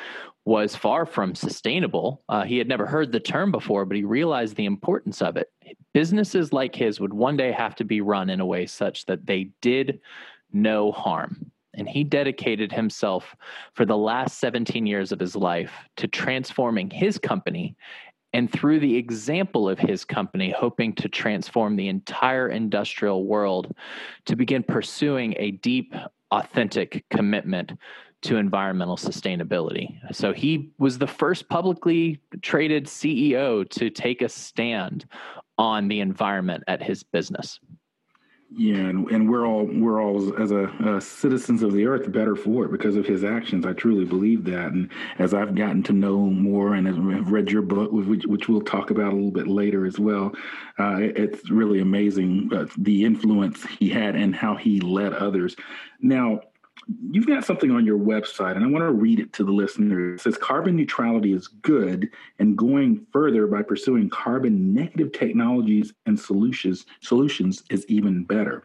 was 0.44 0.76
far 0.76 1.08
from 1.08 1.34
sustainable. 1.34 2.24
Uh, 2.30 2.44
he 2.44 2.58
had 2.58 2.68
never 2.68 2.86
heard 2.86 3.12
the 3.12 3.20
term 3.20 3.52
before 3.52 3.86
but 3.86 3.98
he 3.98 4.04
realized 4.04 4.56
the 4.56 4.66
importance 4.66 5.22
of 5.22 5.38
it. 5.38 5.52
Businesses 5.94 6.52
like 6.52 6.76
his 6.76 7.00
would 7.00 7.14
one 7.14 7.38
day 7.38 7.52
have 7.52 7.76
to 7.76 7.84
be 7.84 8.02
run 8.02 8.30
in 8.30 8.40
a 8.40 8.46
way 8.46 8.66
such 8.66 9.06
that 9.06 9.26
they 9.26 9.52
did 9.62 10.00
no 10.52 10.92
harm. 10.92 11.52
And 11.78 11.90
he 11.90 12.04
dedicated 12.04 12.72
himself 12.72 13.36
for 13.74 13.86
the 13.86 13.98
last 13.98 14.40
17 14.40 14.86
years 14.86 15.12
of 15.12 15.20
his 15.20 15.36
life 15.36 15.74
to 15.98 16.08
transforming 16.08 16.90
his 16.90 17.18
company 17.18 17.75
and 18.36 18.51
through 18.51 18.82
the 18.82 18.98
example 18.98 19.70
of 19.70 19.80
his 19.80 20.04
company, 20.04 20.54
hoping 20.60 20.94
to 20.96 21.08
transform 21.08 21.77
the 21.77 21.88
entire 21.88 22.50
industrial 22.50 23.25
world 23.25 23.74
to 24.25 24.36
begin 24.36 24.62
pursuing 24.62 25.34
a 25.38 25.51
deep, 25.51 25.96
authentic 26.32 27.06
commitment 27.10 27.72
to 28.24 28.36
environmental 28.36 28.98
sustainability. 28.98 29.98
So 30.13 30.34
he 30.34 30.74
was 30.77 30.98
the 30.98 31.08
first 31.08 31.48
publicly 31.48 32.20
traded 32.42 32.88
CEO 32.88 33.70
to 33.70 33.89
take 33.89 34.22
a 34.22 34.27
stand 34.27 35.06
on 35.58 35.88
the 35.88 36.01
environment 36.01 36.65
at 36.68 36.84
his 36.84 37.04
business. 37.04 37.62
Yeah, 38.58 38.76
and, 38.76 39.12
and 39.12 39.30
we're 39.30 39.46
all 39.46 39.66
we're 39.66 40.02
all 40.02 40.42
as 40.42 40.52
a 40.52 40.70
uh, 40.82 41.02
citizens 41.02 41.62
of 41.62 41.74
the 41.74 41.86
earth 41.88 42.10
better 42.10 42.38
for 42.38 42.64
it 42.64 42.72
because 42.72 42.96
of 42.96 43.06
his 43.06 43.26
actions. 43.26 43.66
I 43.66 43.74
truly 43.74 44.06
believe 44.06 44.46
that. 44.46 44.72
And 44.72 44.90
as 45.20 45.34
I've 45.34 45.56
gotten 45.56 45.84
to 45.84 45.94
know 45.94 46.20
more 46.20 46.74
and 46.74 46.88
have 46.88 47.32
read 47.34 47.52
your 47.52 47.64
book, 47.64 47.92
which, 47.92 48.26
which 48.26 48.48
we'll 48.48 48.62
talk 48.62 48.92
about 48.92 49.12
a 49.12 49.16
little 49.16 49.32
bit 49.32 49.48
later 49.48 49.86
as 49.86 50.00
well, 50.00 50.32
uh, 50.80 51.00
it's 51.00 51.50
really 51.52 51.82
amazing 51.82 52.50
uh, 52.54 52.68
the 52.78 53.04
influence 53.04 53.66
he 53.78 53.90
had 53.90 54.16
and 54.16 54.34
how 54.34 54.56
he 54.56 54.80
led 54.80 55.14
others. 55.14 55.58
Now, 56.00 56.40
you've 57.12 57.27
got 57.27 57.46
something 57.46 57.72
on 57.72 57.86
your 57.86 57.98
website, 57.98 58.55
and 58.55 58.63
I 58.63 58.67
want 58.67 58.84
to 58.84 58.91
read 58.91 59.20
it 59.20 59.34
to 59.34 59.44
the 59.44 59.51
listeners. 59.51 60.20
It 60.20 60.24
says 60.24 60.38
carbon 60.38 60.75
neutrality 60.75 61.34
is 61.34 61.48
good, 61.48 62.10
and 62.39 62.58
going 62.58 63.05
further 63.12 63.48
by 63.48 63.62
pursuing 63.62 64.10
carbon 64.10 64.74
negative 64.74 65.12
technologies 65.12 65.94
and 66.05 66.20
solutions 66.20 66.86
solutions 67.01 67.63
is 67.70 67.86
even 67.88 68.24
better. 68.24 68.63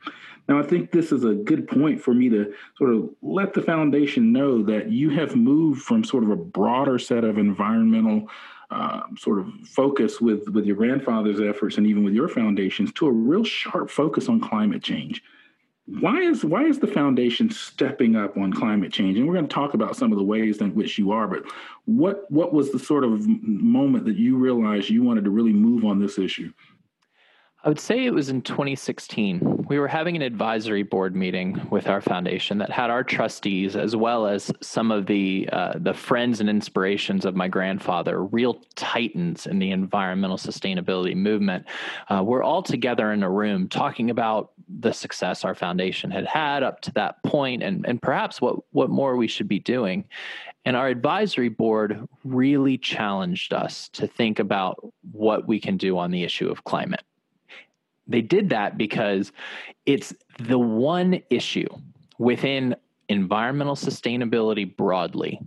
Now, 0.49 0.59
I 0.59 0.63
think 0.63 0.91
this 0.91 1.13
is 1.13 1.25
a 1.25 1.35
good 1.35 1.69
point 1.69 2.01
for 2.01 2.13
me 2.13 2.29
to 2.31 2.53
sort 2.77 2.93
of 2.93 3.11
let 3.23 3.55
the 3.55 3.63
foundation 3.63 4.33
know 4.33 4.63
that 4.65 4.91
you 4.91 5.11
have 5.11 5.37
moved 5.37 5.83
from 5.83 6.03
sort 6.03 6.25
of 6.25 6.31
a 6.31 6.37
broader 6.37 6.99
set 6.99 7.25
of 7.25 7.39
environmental 7.39 8.29
uh, 8.71 9.03
sort 9.17 9.39
of 9.41 9.49
focus 9.65 10.21
with 10.21 10.49
with 10.51 10.65
your 10.65 10.77
grandfather's 10.77 11.41
efforts 11.41 11.77
and 11.77 11.87
even 11.87 12.05
with 12.05 12.15
your 12.15 12.29
foundations 12.29 12.93
to 12.93 13.07
a 13.07 13.13
real 13.13 13.45
sharp 13.45 13.91
focus 13.91 14.29
on 14.29 14.41
climate 14.41 14.83
change 14.83 15.23
why 15.99 16.21
is 16.21 16.45
why 16.45 16.65
is 16.65 16.79
the 16.79 16.87
foundation 16.87 17.51
stepping 17.51 18.15
up 18.15 18.37
on 18.37 18.53
climate 18.53 18.93
change? 18.93 19.19
And 19.19 19.27
we're 19.27 19.35
going 19.35 19.49
to 19.49 19.55
talk 19.55 19.75
about 19.75 19.97
some 19.97 20.13
of 20.13 20.19
the 20.19 20.25
ways 20.25 20.59
in 20.59 20.75
which 20.75 20.99
you 20.99 21.11
are 21.11 21.27
but 21.27 21.43
what 21.87 22.31
what 22.31 22.53
was 22.53 22.71
the 22.71 22.79
sort 22.79 23.03
of 23.03 23.27
moment 23.27 24.05
that 24.05 24.17
you 24.17 24.37
realized 24.37 24.89
you 24.89 25.03
wanted 25.03 25.25
to 25.25 25.31
really 25.31 25.53
move 25.53 25.85
on 25.85 25.99
this 25.99 26.19
issue 26.19 26.53
I 27.63 27.69
would 27.69 27.79
say 27.79 28.07
it 28.07 28.15
was 28.15 28.31
in 28.31 28.41
2016. 28.41 29.67
We 29.69 29.79
were 29.79 29.87
having 29.87 30.17
an 30.17 30.23
advisory 30.23 30.83
board 30.83 31.15
meeting 31.15 31.61
with 31.71 31.89
our 31.89 32.01
foundation 32.01 32.57
that 32.57 32.71
had 32.71 32.89
our 32.89 33.05
trustees, 33.05 33.77
as 33.77 33.95
well 33.95 34.27
as 34.27 34.51
some 34.63 34.91
of 34.91 35.05
the 35.05 35.47
uh, 35.53 35.75
the 35.77 35.93
friends 35.93 36.41
and 36.41 36.49
inspirations 36.49 37.27
of 37.27 37.37
my 37.37 37.49
grandfather, 37.49 38.25
real 38.25 38.63
titans 38.77 39.47
in 39.47 39.59
the 39.59 39.73
environmental 39.73 40.39
sustainability 40.39 41.15
movement. 41.15 41.67
Uh, 42.09 42.23
we're 42.25 42.43
all 42.43 42.63
together 42.63 43.13
in 43.13 43.23
a 43.23 43.31
room 43.31 43.69
talking 43.69 44.09
about 44.09 44.53
the 44.81 44.93
success 44.93 45.45
our 45.45 45.55
foundation 45.55 46.11
had 46.11 46.25
had 46.25 46.63
up 46.63 46.81
to 46.81 46.93
that 46.93 47.23
point, 47.25 47.63
and 47.63 47.85
and 47.87 48.01
perhaps 48.01 48.41
what 48.41 48.57
what 48.73 48.89
more 48.89 49.17
we 49.17 49.29
should 49.29 49.49
be 49.49 49.61
doing. 49.61 50.07
And 50.65 50.77
our 50.77 50.89
advisory 50.89 51.51
board 51.51 52.09
really 52.25 52.79
challenged 52.79 53.53
us 53.53 53.91
to 53.91 54.07
think 54.07 54.39
about 54.39 54.83
what 55.13 55.47
we 55.47 55.61
can 55.61 55.77
do 55.77 55.99
on 55.99 56.11
the 56.11 56.25
issue 56.25 56.49
of 56.49 56.65
climate. 56.65 57.03
They 58.11 58.21
did 58.21 58.51
that 58.51 58.77
because 58.77 59.33
it's 59.87 60.13
the 60.39 60.59
one 60.59 61.23
issue 61.31 61.69
within 62.19 62.77
environmental 63.09 63.77
sustainability 63.77 64.77
broadly 64.77 65.41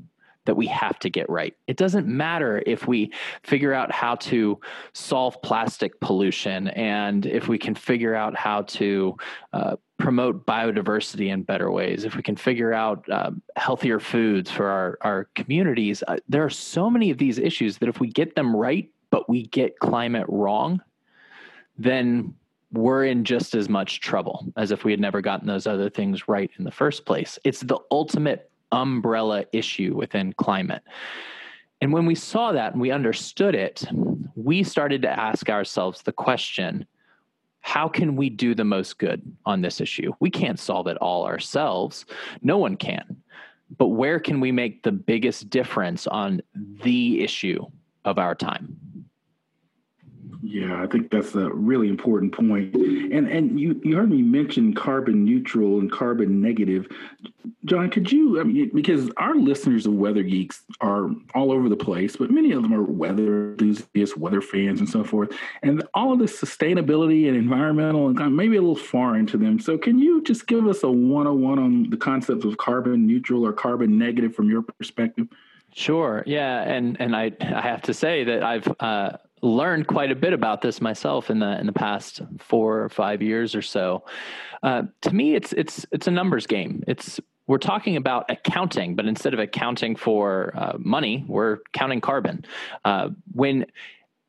that 0.45 0.55
we 0.55 0.67
have 0.67 0.99
to 0.99 1.09
get 1.09 1.29
right. 1.29 1.55
It 1.67 1.77
doesn't 1.77 2.07
matter 2.07 2.61
if 2.65 2.87
we 2.87 3.13
figure 3.43 3.73
out 3.73 3.91
how 3.91 4.15
to 4.15 4.59
solve 4.91 5.41
plastic 5.41 5.99
pollution 6.01 6.67
and 6.69 7.25
if 7.25 7.47
we 7.47 7.57
can 7.57 7.75
figure 7.75 8.13
out 8.13 8.35
how 8.35 8.63
to 8.63 9.15
uh, 9.53 9.75
promote 9.97 10.45
biodiversity 10.45 11.31
in 11.31 11.43
better 11.43 11.71
ways, 11.71 12.03
if 12.03 12.17
we 12.17 12.23
can 12.23 12.35
figure 12.35 12.73
out 12.73 13.09
uh, 13.09 13.31
healthier 13.55 13.99
foods 13.99 14.51
for 14.51 14.67
our, 14.67 14.97
our 15.01 15.29
communities. 15.35 16.03
Uh, 16.07 16.17
there 16.27 16.43
are 16.43 16.49
so 16.49 16.89
many 16.89 17.09
of 17.09 17.17
these 17.17 17.37
issues 17.37 17.77
that 17.77 17.87
if 17.87 18.01
we 18.01 18.09
get 18.09 18.35
them 18.35 18.53
right, 18.53 18.89
but 19.11 19.29
we 19.29 19.47
get 19.47 19.79
climate 19.79 20.25
wrong, 20.27 20.81
then 21.77 22.33
we're 22.73 23.05
in 23.05 23.23
just 23.23 23.53
as 23.55 23.69
much 23.69 24.01
trouble 24.01 24.51
as 24.57 24.71
if 24.71 24.83
we 24.83 24.91
had 24.91 24.99
never 24.99 25.21
gotten 25.21 25.47
those 25.47 25.67
other 25.67 25.89
things 25.89 26.27
right 26.27 26.51
in 26.57 26.65
the 26.65 26.71
first 26.71 27.05
place. 27.05 27.37
It's 27.43 27.61
the 27.61 27.77
ultimate 27.91 28.49
umbrella 28.71 29.45
issue 29.53 29.95
within 29.95 30.33
climate. 30.33 30.81
And 31.81 31.93
when 31.93 32.05
we 32.05 32.15
saw 32.15 32.51
that 32.51 32.73
and 32.73 32.81
we 32.81 32.91
understood 32.91 33.53
it, 33.53 33.85
we 34.35 34.63
started 34.63 35.03
to 35.03 35.19
ask 35.19 35.49
ourselves 35.49 36.01
the 36.01 36.11
question 36.11 36.85
how 37.65 37.87
can 37.87 38.17
we 38.17 38.29
do 38.29 38.53
the 38.53 38.65
most 38.65 38.97
good 38.97 39.21
on 39.45 39.61
this 39.61 39.79
issue? 39.79 40.11
We 40.19 40.29
can't 40.29 40.59
solve 40.59 40.87
it 40.87 40.97
all 40.97 41.25
ourselves, 41.25 42.05
no 42.41 42.57
one 42.57 42.75
can. 42.75 43.21
But 43.77 43.87
where 43.87 44.19
can 44.19 44.41
we 44.41 44.51
make 44.51 44.83
the 44.83 44.91
biggest 44.91 45.49
difference 45.49 46.05
on 46.05 46.41
the 46.55 47.23
issue 47.23 47.65
of 48.03 48.17
our 48.17 48.35
time? 48.35 48.75
Yeah, 50.45 50.83
I 50.83 50.87
think 50.87 51.09
that's 51.09 51.35
a 51.35 51.49
really 51.53 51.87
important 51.87 52.33
point. 52.33 52.75
And 52.75 53.29
and 53.29 53.57
you, 53.57 53.79
you 53.81 53.95
heard 53.95 54.09
me 54.09 54.21
mention 54.21 54.73
carbon 54.73 55.23
neutral 55.23 55.79
and 55.79 55.89
carbon 55.89 56.41
negative. 56.41 56.85
John, 57.63 57.89
could 57.89 58.11
you 58.11 58.41
I 58.41 58.43
mean 58.43 58.69
because 58.73 59.09
our 59.15 59.35
listeners 59.35 59.85
of 59.85 59.93
weather 59.93 60.21
geeks 60.21 60.63
are 60.81 61.09
all 61.33 61.53
over 61.53 61.69
the 61.69 61.77
place, 61.77 62.17
but 62.17 62.29
many 62.29 62.51
of 62.51 62.61
them 62.61 62.73
are 62.73 62.83
weather 62.83 63.51
enthusiasts, 63.51 64.17
weather 64.17 64.41
fans 64.41 64.81
and 64.81 64.89
so 64.89 65.05
forth. 65.05 65.31
And 65.61 65.81
all 65.93 66.11
of 66.11 66.19
this 66.19 66.37
sustainability 66.37 67.29
and 67.29 67.37
environmental 67.37 68.09
and 68.09 68.35
maybe 68.35 68.57
a 68.57 68.61
little 68.61 68.75
foreign 68.75 69.25
to 69.27 69.37
them. 69.37 69.59
So 69.59 69.77
can 69.77 69.97
you 69.97 70.21
just 70.23 70.45
give 70.47 70.67
us 70.67 70.83
a 70.83 70.91
101 70.91 71.57
on 71.57 71.89
the 71.89 71.97
concept 71.97 72.43
of 72.43 72.57
carbon 72.57 73.07
neutral 73.07 73.47
or 73.47 73.53
carbon 73.53 73.97
negative 73.97 74.35
from 74.35 74.49
your 74.49 74.61
perspective? 74.61 75.29
Sure. 75.73 76.21
Yeah, 76.25 76.63
and 76.63 76.99
and 76.99 77.15
I 77.15 77.31
I 77.39 77.61
have 77.61 77.83
to 77.83 77.93
say 77.93 78.25
that 78.25 78.43
I've 78.43 78.67
uh, 78.81 79.17
learned 79.43 79.87
quite 79.87 80.09
a 80.09 80.15
bit 80.15 80.31
about 80.33 80.61
this 80.61 80.81
myself 80.81 81.29
in 81.29 81.39
the 81.39 81.59
in 81.59 81.67
the 81.67 81.73
past 81.73 82.21
four 82.39 82.81
or 82.81 82.89
five 82.89 83.21
years 83.21 83.53
or 83.53 83.61
so. 83.61 84.03
Uh, 84.63 84.83
to 85.01 85.13
me, 85.13 85.35
it's 85.35 85.53
it's 85.53 85.85
it's 85.91 86.07
a 86.07 86.11
numbers 86.11 86.47
game. 86.47 86.83
It's 86.87 87.19
we're 87.45 87.57
talking 87.57 87.97
about 87.97 88.25
accounting, 88.29 88.95
but 88.95 89.05
instead 89.05 89.33
of 89.33 89.39
accounting 89.39 89.97
for 89.97 90.53
uh, 90.55 90.77
money, 90.79 91.25
we're 91.27 91.59
counting 91.73 91.99
carbon. 91.99 92.45
Uh, 92.85 93.09
when 93.33 93.65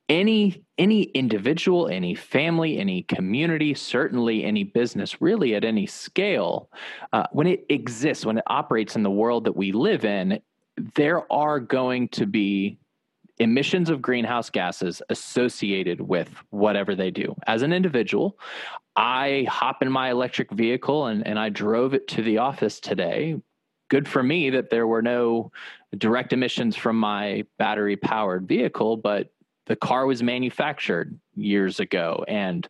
any 0.09 0.64
any 0.76 1.04
individual, 1.04 1.88
any 1.88 2.16
family, 2.16 2.78
any 2.78 3.02
community, 3.02 3.73
certainly 3.73 4.44
any 4.44 4.64
business, 4.64 5.23
really 5.23 5.54
at 5.54 5.64
any 5.64 5.87
scale, 5.87 6.68
uh, 7.12 7.26
when 7.30 7.47
it 7.47 7.64
exists, 7.68 8.26
when 8.26 8.38
it 8.38 8.44
operates 8.49 8.97
in 8.97 9.04
the 9.04 9.11
world 9.11 9.44
that 9.44 9.56
we 9.56 9.71
live 9.71 10.04
in, 10.04 10.40
there 10.97 11.33
are 11.33 11.61
going 11.61 12.09
to 12.09 12.26
be 12.26 12.78
emissions 13.38 13.90
of 13.90 14.00
greenhouse 14.00 14.50
gases 14.50 15.02
associated 15.08 16.00
with 16.00 16.30
whatever 16.50 16.94
they 16.94 17.10
do. 17.10 17.34
As 17.46 17.62
an 17.62 17.72
individual, 17.72 18.38
I 18.96 19.46
hop 19.48 19.82
in 19.82 19.90
my 19.90 20.10
electric 20.10 20.50
vehicle 20.52 21.06
and, 21.06 21.26
and 21.26 21.38
I 21.38 21.48
drove 21.48 21.94
it 21.94 22.06
to 22.08 22.22
the 22.22 22.38
office 22.38 22.78
today. 22.78 23.40
Good 23.88 24.06
for 24.06 24.22
me 24.22 24.50
that 24.50 24.70
there 24.70 24.86
were 24.86 25.02
no 25.02 25.50
direct 25.98 26.32
emissions 26.32 26.76
from 26.76 26.96
my 26.96 27.44
battery 27.58 27.96
powered 27.96 28.46
vehicle, 28.46 28.96
but 28.96 29.32
the 29.66 29.76
car 29.76 30.06
was 30.06 30.22
manufactured 30.22 31.18
years 31.34 31.80
ago 31.80 32.24
and 32.28 32.68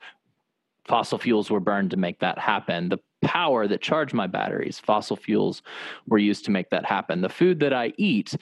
fossil 0.87 1.19
fuels 1.19 1.51
were 1.51 1.61
burned 1.61 1.91
to 1.91 1.97
make 1.97 2.21
that 2.21 2.39
happen. 2.39 2.89
The 2.89 2.99
power 3.35 3.67
that 3.67 3.83
charged 3.83 4.15
my 4.15 4.27
batteries. 4.27 4.79
Fossil 4.79 5.17
fuels 5.17 5.63
were 6.07 6.19
used 6.19 6.45
to 6.45 6.51
make 6.51 6.71
that 6.71 6.85
happen. 6.85 7.21
The 7.21 7.29
food 7.29 7.61
that 7.61 7.73
I 7.73 7.93
eat, 7.99 8.35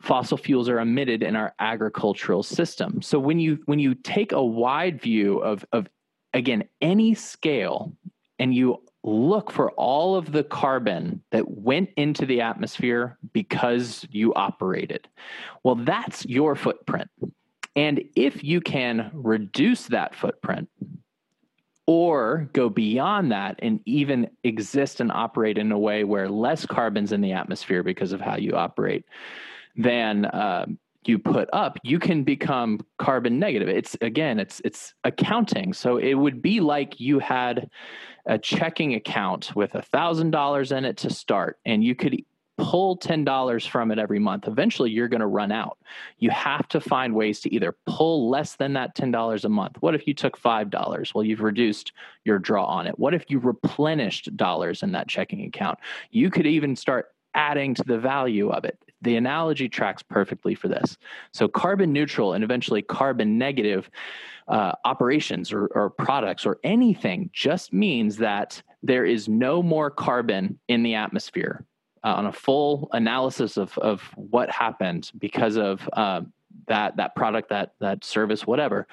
fossil 0.00 0.36
fuels 0.36 0.68
are 0.68 0.80
emitted 0.80 1.22
in 1.22 1.34
our 1.34 1.54
agricultural 1.58 2.42
system. 2.42 3.00
So 3.02 3.18
when 3.18 3.40
you 3.40 3.58
when 3.64 3.78
you 3.78 3.94
take 3.94 4.32
a 4.32 4.44
wide 4.44 5.00
view 5.00 5.38
of 5.38 5.64
of 5.72 5.88
again 6.34 6.64
any 6.80 7.14
scale 7.14 7.92
and 8.38 8.54
you 8.54 8.82
look 9.02 9.50
for 9.50 9.70
all 9.72 10.16
of 10.16 10.32
the 10.32 10.44
carbon 10.44 11.22
that 11.30 11.50
went 11.50 11.90
into 11.96 12.26
the 12.26 12.40
atmosphere 12.40 13.18
because 13.32 14.06
you 14.10 14.32
operated. 14.34 15.08
Well, 15.62 15.74
that's 15.74 16.24
your 16.24 16.56
footprint. 16.56 17.10
And 17.76 18.02
if 18.16 18.42
you 18.42 18.60
can 18.60 19.10
reduce 19.12 19.88
that 19.88 20.14
footprint, 20.14 20.68
or 21.86 22.48
go 22.52 22.68
beyond 22.68 23.32
that 23.32 23.58
and 23.60 23.80
even 23.84 24.30
exist 24.42 25.00
and 25.00 25.12
operate 25.12 25.58
in 25.58 25.70
a 25.70 25.78
way 25.78 26.04
where 26.04 26.28
less 26.28 26.64
carbon's 26.64 27.12
in 27.12 27.20
the 27.20 27.32
atmosphere 27.32 27.82
because 27.82 28.12
of 28.12 28.20
how 28.20 28.36
you 28.36 28.52
operate 28.52 29.04
than 29.76 30.24
uh, 30.24 30.66
you 31.06 31.18
put 31.18 31.48
up, 31.52 31.78
you 31.82 31.98
can 31.98 32.24
become 32.24 32.80
carbon 32.98 33.38
negative. 33.38 33.68
It's 33.68 33.96
again, 34.00 34.38
it's 34.40 34.60
it's 34.64 34.94
accounting. 35.04 35.72
So 35.72 35.98
it 35.98 36.14
would 36.14 36.40
be 36.40 36.60
like 36.60 37.00
you 37.00 37.18
had 37.18 37.68
a 38.26 38.38
checking 38.38 38.94
account 38.94 39.54
with 39.54 39.74
a 39.74 39.82
thousand 39.82 40.30
dollars 40.30 40.72
in 40.72 40.84
it 40.84 40.96
to 40.98 41.10
start, 41.10 41.58
and 41.66 41.84
you 41.84 41.94
could 41.94 42.24
pull 42.56 42.96
$10 42.96 43.68
from 43.68 43.90
it 43.90 43.98
every 43.98 44.18
month, 44.18 44.46
eventually 44.46 44.90
you're 44.90 45.08
going 45.08 45.20
to 45.20 45.26
run 45.26 45.52
out. 45.52 45.78
You 46.18 46.30
have 46.30 46.68
to 46.68 46.80
find 46.80 47.14
ways 47.14 47.40
to 47.40 47.54
either 47.54 47.76
pull 47.86 48.30
less 48.30 48.56
than 48.56 48.72
that 48.74 48.96
$10 48.96 49.44
a 49.44 49.48
month. 49.48 49.76
What 49.80 49.94
if 49.94 50.06
you 50.06 50.14
took 50.14 50.38
$5? 50.38 51.14
Well, 51.14 51.24
you've 51.24 51.42
reduced 51.42 51.92
your 52.24 52.38
draw 52.38 52.64
on 52.64 52.86
it. 52.86 52.98
What 52.98 53.14
if 53.14 53.24
you 53.28 53.38
replenished 53.38 54.36
dollars 54.36 54.82
in 54.82 54.92
that 54.92 55.08
checking 55.08 55.44
account? 55.44 55.78
You 56.10 56.30
could 56.30 56.46
even 56.46 56.76
start 56.76 57.08
adding 57.34 57.74
to 57.74 57.82
the 57.84 57.98
value 57.98 58.50
of 58.50 58.64
it. 58.64 58.78
The 59.02 59.16
analogy 59.16 59.68
tracks 59.68 60.02
perfectly 60.02 60.54
for 60.54 60.68
this. 60.68 60.96
So, 61.32 61.48
carbon 61.48 61.92
neutral 61.92 62.32
and 62.32 62.42
eventually 62.42 62.80
carbon 62.80 63.36
negative 63.36 63.90
uh, 64.48 64.72
operations 64.84 65.52
or, 65.52 65.66
or 65.66 65.90
products 65.90 66.46
or 66.46 66.58
anything 66.64 67.30
just 67.32 67.72
means 67.72 68.16
that 68.18 68.62
there 68.82 69.04
is 69.04 69.28
no 69.28 69.62
more 69.62 69.90
carbon 69.90 70.58
in 70.68 70.82
the 70.82 70.94
atmosphere 70.94 71.64
uh, 72.04 72.14
on 72.14 72.26
a 72.26 72.32
full 72.32 72.88
analysis 72.92 73.56
of 73.56 73.76
of 73.78 74.02
what 74.14 74.50
happened 74.50 75.10
because 75.18 75.56
of 75.56 75.88
uh, 75.94 76.20
that 76.66 76.96
that 76.96 77.14
product, 77.14 77.48
that 77.48 77.72
that 77.80 78.04
service, 78.04 78.46
whatever, 78.46 78.86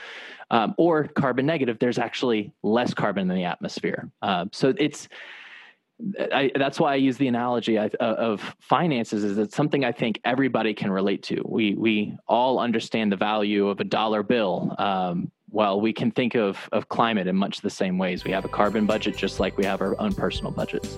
um, 0.50 0.74
or 0.78 1.08
carbon 1.08 1.46
negative. 1.46 1.78
There's 1.80 2.00
actually 2.00 2.54
less 2.64 2.94
carbon 2.94 3.30
in 3.30 3.36
the 3.36 3.44
atmosphere. 3.44 4.10
Uh, 4.22 4.46
so 4.52 4.74
it's 4.78 5.10
I, 6.20 6.52
that's 6.56 6.80
why 6.80 6.94
I 6.94 6.96
use 6.96 7.18
the 7.18 7.28
analogy 7.28 7.78
of, 7.78 7.94
of, 7.96 8.56
finances. 8.60 9.24
Is 9.24 9.38
it's 9.38 9.56
something 9.56 9.86
I 9.86 9.92
think 9.92 10.20
everybody 10.26 10.74
can 10.74 10.92
relate 10.92 11.24
to. 11.24 11.42
We 11.46 11.76
we 11.76 12.18
all 12.28 12.60
understand 12.60 13.12
the 13.12 13.18
value 13.18 13.68
of 13.68 13.80
a 13.80 13.84
dollar 13.84 14.24
bill. 14.24 14.76
Um, 14.78 15.32
well, 15.52 15.82
we 15.82 15.94
can 15.94 16.12
think 16.12 16.36
of 16.36 16.58
of 16.72 16.90
climate 16.90 17.28
in 17.28 17.36
much 17.36 17.62
the 17.62 17.70
same 17.70 17.98
ways. 17.98 18.24
We 18.24 18.32
have 18.32 18.46
a 18.46 18.50
carbon 18.50 18.86
budget, 18.86 19.18
just 19.18 19.40
like 19.40 19.58
we 19.58 19.66
have 19.66 19.82
our 19.82 20.00
own 20.00 20.14
personal 20.14 20.52
budgets. 20.52 20.98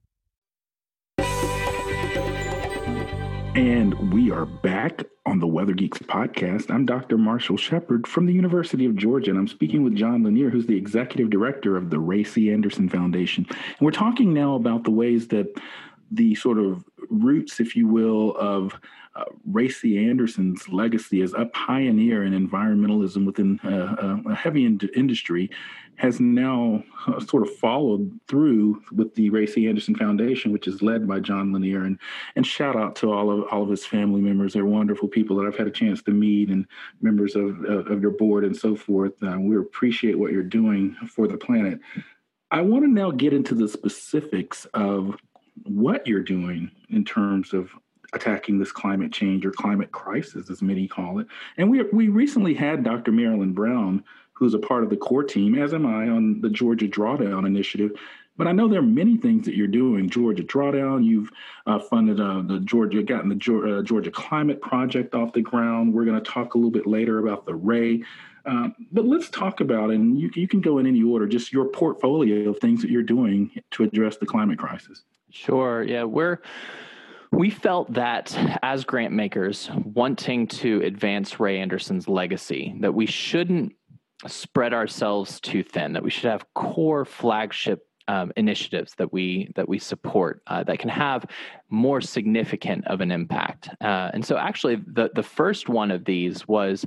And 3.53 4.13
we 4.13 4.31
are 4.31 4.45
back 4.45 5.03
on 5.25 5.39
the 5.39 5.47
Weather 5.47 5.73
Geeks 5.73 5.99
podcast. 5.99 6.71
I'm 6.71 6.85
Dr. 6.85 7.17
Marshall 7.17 7.57
Shepard 7.57 8.07
from 8.07 8.25
the 8.25 8.31
University 8.31 8.85
of 8.85 8.95
Georgia, 8.95 9.31
and 9.31 9.37
I'm 9.37 9.49
speaking 9.49 9.83
with 9.83 9.93
John 9.93 10.23
Lanier, 10.23 10.49
who's 10.49 10.67
the 10.67 10.77
executive 10.77 11.29
director 11.29 11.75
of 11.75 11.89
the 11.89 11.99
Ray 11.99 12.23
C. 12.23 12.49
Anderson 12.49 12.87
Foundation. 12.87 13.45
And 13.49 13.81
we're 13.81 13.91
talking 13.91 14.33
now 14.33 14.55
about 14.55 14.85
the 14.85 14.91
ways 14.91 15.27
that 15.27 15.47
the 16.11 16.35
sort 16.35 16.59
of 16.59 16.83
roots, 17.09 17.59
if 17.59 17.75
you 17.75 17.87
will, 17.87 18.35
of 18.37 18.73
uh, 19.15 19.25
Ray 19.45 19.69
C. 19.69 20.07
Anderson's 20.07 20.69
legacy 20.69 21.21
as 21.21 21.33
a 21.33 21.45
pioneer 21.47 22.23
in 22.23 22.33
environmentalism 22.33 23.25
within 23.25 23.59
uh, 23.61 24.21
a 24.29 24.35
heavy 24.35 24.65
in- 24.65 24.79
industry 24.95 25.49
has 25.95 26.19
now 26.19 26.83
uh, 27.07 27.19
sort 27.19 27.43
of 27.43 27.53
followed 27.57 28.19
through 28.27 28.81
with 28.91 29.13
the 29.15 29.29
Ray 29.29 29.45
C. 29.45 29.67
Anderson 29.67 29.95
Foundation, 29.95 30.51
which 30.51 30.67
is 30.67 30.81
led 30.81 31.07
by 31.07 31.19
John 31.19 31.51
Lanier. 31.53 31.83
And 31.83 31.99
and 32.35 32.47
shout 32.47 32.75
out 32.75 32.95
to 32.97 33.11
all 33.11 33.29
of 33.29 33.47
all 33.51 33.63
of 33.63 33.69
his 33.69 33.85
family 33.85 34.21
members. 34.21 34.53
They're 34.53 34.65
wonderful 34.65 35.07
people 35.07 35.35
that 35.37 35.45
I've 35.45 35.57
had 35.57 35.67
a 35.67 35.71
chance 35.71 36.01
to 36.03 36.11
meet, 36.11 36.49
and 36.49 36.65
members 37.01 37.35
of 37.35 37.63
uh, 37.65 37.83
of 37.93 38.01
your 38.01 38.11
board 38.11 38.45
and 38.45 38.55
so 38.55 38.75
forth. 38.75 39.13
Uh, 39.21 39.37
we 39.39 39.57
appreciate 39.57 40.17
what 40.17 40.31
you're 40.31 40.43
doing 40.43 40.95
for 41.07 41.27
the 41.27 41.37
planet. 41.37 41.79
I 42.49 42.61
want 42.61 42.83
to 42.83 42.91
now 42.91 43.11
get 43.11 43.31
into 43.31 43.55
the 43.55 43.67
specifics 43.67 44.65
of 44.73 45.15
what 45.65 46.05
you're 46.07 46.23
doing 46.23 46.71
in 46.89 47.05
terms 47.05 47.53
of 47.53 47.69
attacking 48.13 48.59
this 48.59 48.71
climate 48.71 49.11
change 49.11 49.45
or 49.45 49.51
climate 49.51 49.91
crisis, 49.91 50.49
as 50.49 50.61
many 50.61 50.87
call 50.87 51.19
it. 51.19 51.27
And 51.57 51.69
we 51.69 51.83
we 51.93 52.09
recently 52.09 52.53
had 52.53 52.83
Dr. 52.83 53.11
Marilyn 53.11 53.53
Brown, 53.53 54.03
who's 54.33 54.53
a 54.53 54.59
part 54.59 54.83
of 54.83 54.89
the 54.89 54.97
core 54.97 55.23
team, 55.23 55.55
as 55.57 55.73
am 55.73 55.85
I, 55.85 56.09
on 56.09 56.41
the 56.41 56.49
Georgia 56.49 56.87
Drawdown 56.87 57.45
Initiative. 57.45 57.91
But 58.37 58.47
I 58.47 58.53
know 58.53 58.67
there 58.67 58.79
are 58.79 58.83
many 58.83 59.17
things 59.17 59.45
that 59.45 59.55
you're 59.55 59.67
doing. 59.67 60.09
Georgia 60.09 60.43
Drawdown, 60.43 61.03
you've 61.03 61.29
uh, 61.67 61.79
funded 61.79 62.19
uh, 62.19 62.41
the 62.41 62.59
Georgia, 62.61 63.03
gotten 63.03 63.29
the 63.29 63.35
Georgia, 63.35 63.77
uh, 63.77 63.83
Georgia 63.83 64.09
Climate 64.09 64.61
Project 64.61 65.13
off 65.13 65.33
the 65.33 65.41
ground. 65.41 65.93
We're 65.93 66.05
going 66.05 66.21
to 66.21 66.31
talk 66.31 66.53
a 66.53 66.57
little 66.57 66.71
bit 66.71 66.87
later 66.87 67.19
about 67.19 67.45
the 67.45 67.53
Ray. 67.53 68.03
Um, 68.45 68.75
but 68.91 69.05
let's 69.05 69.29
talk 69.29 69.59
about, 69.59 69.91
and 69.91 70.19
you, 70.19 70.31
you 70.33 70.47
can 70.47 70.61
go 70.61 70.79
in 70.79 70.87
any 70.87 71.03
order, 71.03 71.27
just 71.27 71.53
your 71.53 71.65
portfolio 71.65 72.49
of 72.49 72.59
things 72.59 72.81
that 72.81 72.89
you're 72.89 73.03
doing 73.03 73.51
to 73.71 73.83
address 73.83 74.17
the 74.17 74.25
climate 74.25 74.57
crisis. 74.57 75.03
Sure. 75.31 75.83
Yeah, 75.83 76.03
we're 76.03 76.39
we 77.31 77.49
felt 77.49 77.93
that 77.93 78.35
as 78.61 78.83
grant 78.83 79.13
makers 79.13 79.69
wanting 79.85 80.47
to 80.47 80.81
advance 80.81 81.39
Ray 81.39 81.59
Anderson's 81.59 82.09
legacy, 82.09 82.75
that 82.81 82.93
we 82.93 83.05
shouldn't 83.05 83.73
spread 84.27 84.73
ourselves 84.73 85.39
too 85.39 85.63
thin, 85.63 85.93
that 85.93 86.03
we 86.03 86.09
should 86.09 86.29
have 86.29 86.45
core 86.53 87.05
flagship 87.05 87.87
um, 88.07 88.33
initiatives 88.35 88.93
that 88.97 89.13
we 89.13 89.51
that 89.55 89.69
we 89.69 89.79
support 89.79 90.41
uh, 90.47 90.63
that 90.63 90.79
can 90.79 90.89
have 90.89 91.25
more 91.69 92.01
significant 92.01 92.85
of 92.87 92.99
an 92.99 93.11
impact. 93.11 93.69
Uh, 93.79 94.11
and 94.13 94.25
so, 94.25 94.37
actually, 94.37 94.75
the 94.75 95.09
the 95.15 95.23
first 95.23 95.69
one 95.69 95.91
of 95.91 96.03
these 96.03 96.47
was 96.47 96.85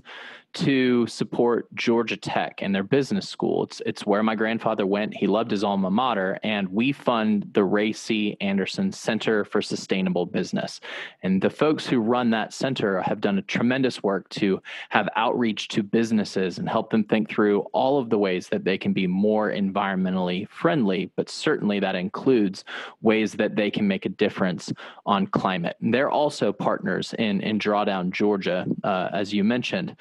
to 0.54 1.06
support 1.06 1.72
Georgia 1.74 2.16
Tech 2.16 2.62
and 2.62 2.74
their 2.74 2.82
business 2.82 3.28
school. 3.28 3.64
It's 3.64 3.82
it's 3.84 4.06
where 4.06 4.22
my 4.22 4.34
grandfather 4.34 4.86
went. 4.86 5.14
He 5.14 5.26
loved 5.26 5.50
his 5.50 5.64
alma 5.64 5.90
mater, 5.90 6.38
and 6.42 6.68
we 6.68 6.92
fund 6.92 7.50
the 7.52 7.64
Ray 7.64 7.92
C. 7.92 8.36
Anderson 8.40 8.92
Center 8.92 9.44
for 9.44 9.60
Sustainable 9.60 10.26
Business. 10.26 10.80
And 11.22 11.42
the 11.42 11.50
folks 11.50 11.86
who 11.86 11.98
run 11.98 12.30
that 12.30 12.52
center 12.52 13.02
have 13.02 13.20
done 13.20 13.38
a 13.38 13.42
tremendous 13.42 14.02
work 14.02 14.28
to 14.30 14.62
have 14.90 15.08
outreach 15.16 15.68
to 15.68 15.82
businesses 15.82 16.58
and 16.58 16.68
help 16.68 16.90
them 16.90 17.04
think 17.04 17.28
through 17.28 17.60
all 17.72 17.98
of 17.98 18.08
the 18.10 18.18
ways 18.18 18.48
that 18.48 18.64
they 18.64 18.78
can 18.78 18.92
be 18.92 19.06
more 19.06 19.50
environmentally 19.50 20.48
friendly, 20.48 21.10
but 21.16 21.28
certainly 21.28 21.80
that 21.80 21.94
includes 21.94 22.64
ways 23.02 23.32
that 23.32 23.56
they 23.56 23.70
can 23.70 23.86
make 23.86 24.06
a 24.06 24.10
difference 24.10 24.72
on 25.06 25.26
climate. 25.26 25.76
And 25.80 25.92
they're 25.92 26.10
also 26.10 26.52
partners 26.52 27.14
in 27.18 27.40
in 27.40 27.58
Drawdown 27.58 28.10
Georgia, 28.10 28.66
uh, 28.82 29.08
as 29.12 29.32
you 29.32 29.44
mentioned. 29.44 29.96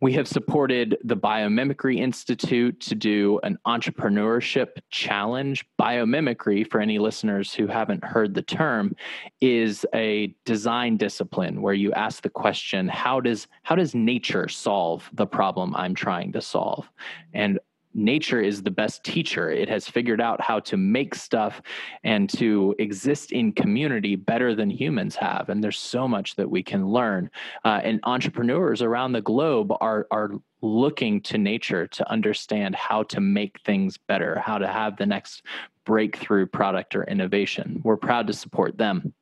We 0.00 0.12
have 0.12 0.28
supported 0.28 0.96
the 1.02 1.16
Biomimicry 1.16 1.98
Institute 1.98 2.78
to 2.82 2.94
do 2.94 3.40
an 3.42 3.58
entrepreneurship 3.66 4.78
challenge. 4.90 5.66
Biomimicry, 5.80 6.70
for 6.70 6.80
any 6.80 7.00
listeners 7.00 7.52
who 7.52 7.66
haven't 7.66 8.04
heard 8.04 8.32
the 8.32 8.42
term, 8.42 8.94
is 9.40 9.84
a 9.92 10.34
design 10.44 10.98
discipline 10.98 11.62
where 11.62 11.74
you 11.74 11.92
ask 11.94 12.22
the 12.22 12.30
question, 12.30 12.86
how 12.86 13.20
does 13.20 13.48
how 13.64 13.74
does 13.74 13.92
nature 13.92 14.46
solve 14.46 15.10
the 15.12 15.26
problem 15.26 15.74
I'm 15.74 15.96
trying 15.96 16.30
to 16.32 16.40
solve? 16.40 16.88
And 17.34 17.58
nature 17.98 18.40
is 18.40 18.62
the 18.62 18.70
best 18.70 19.04
teacher. 19.04 19.50
It 19.50 19.68
has 19.68 19.88
figured 19.88 20.20
out 20.20 20.40
how 20.40 20.60
to 20.60 20.76
make 20.76 21.14
stuff 21.14 21.60
and 22.04 22.30
to 22.30 22.74
exist 22.78 23.32
in 23.32 23.52
community 23.52 24.16
better 24.16 24.54
than 24.54 24.70
humans 24.70 25.16
have. 25.16 25.48
And 25.48 25.62
there's 25.62 25.78
so 25.78 26.06
much 26.06 26.36
that 26.36 26.48
we 26.48 26.62
can 26.62 26.88
learn. 26.88 27.30
Uh, 27.64 27.80
and 27.82 28.00
entrepreneurs 28.04 28.82
around 28.82 29.12
the 29.12 29.20
globe 29.20 29.72
are 29.80 30.06
are 30.10 30.30
looking 30.60 31.20
to 31.20 31.38
nature 31.38 31.86
to 31.86 32.10
understand 32.10 32.74
how 32.74 33.04
to 33.04 33.20
make 33.20 33.60
things 33.60 33.96
better, 33.96 34.40
how 34.40 34.58
to 34.58 34.66
have 34.66 34.96
the 34.96 35.06
next 35.06 35.42
breakthrough 35.84 36.46
product 36.46 36.94
or 36.96 37.04
innovation. 37.04 37.80
We're 37.84 37.96
proud 37.96 38.26
to 38.26 38.32
support 38.32 38.76
them. 38.76 39.14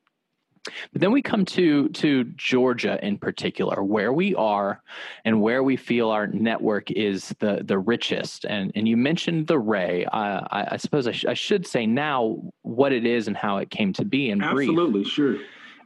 But 0.91 1.01
then 1.01 1.11
we 1.11 1.21
come 1.21 1.45
to 1.45 1.89
to 1.89 2.23
Georgia 2.35 2.99
in 3.01 3.17
particular, 3.17 3.83
where 3.83 4.13
we 4.13 4.35
are 4.35 4.81
and 5.25 5.41
where 5.41 5.63
we 5.63 5.75
feel 5.75 6.09
our 6.09 6.27
network 6.27 6.91
is 6.91 7.35
the 7.39 7.61
the 7.63 7.79
richest. 7.79 8.45
And 8.45 8.71
and 8.75 8.87
you 8.87 8.97
mentioned 8.97 9.47
the 9.47 9.59
Ray. 9.59 10.05
I, 10.05 10.73
I, 10.73 10.77
suppose 10.77 11.07
I, 11.07 11.11
sh- 11.11 11.25
I, 11.25 11.33
should 11.33 11.65
say 11.65 11.85
now 11.85 12.41
what 12.61 12.93
it 12.93 13.05
is 13.05 13.27
and 13.27 13.35
how 13.35 13.57
it 13.57 13.69
came 13.69 13.93
to 13.93 14.05
be 14.05 14.29
in 14.29 14.41
Absolutely, 14.41 14.65
brief. 14.65 14.77
Absolutely, 14.77 15.03
sure 15.05 15.37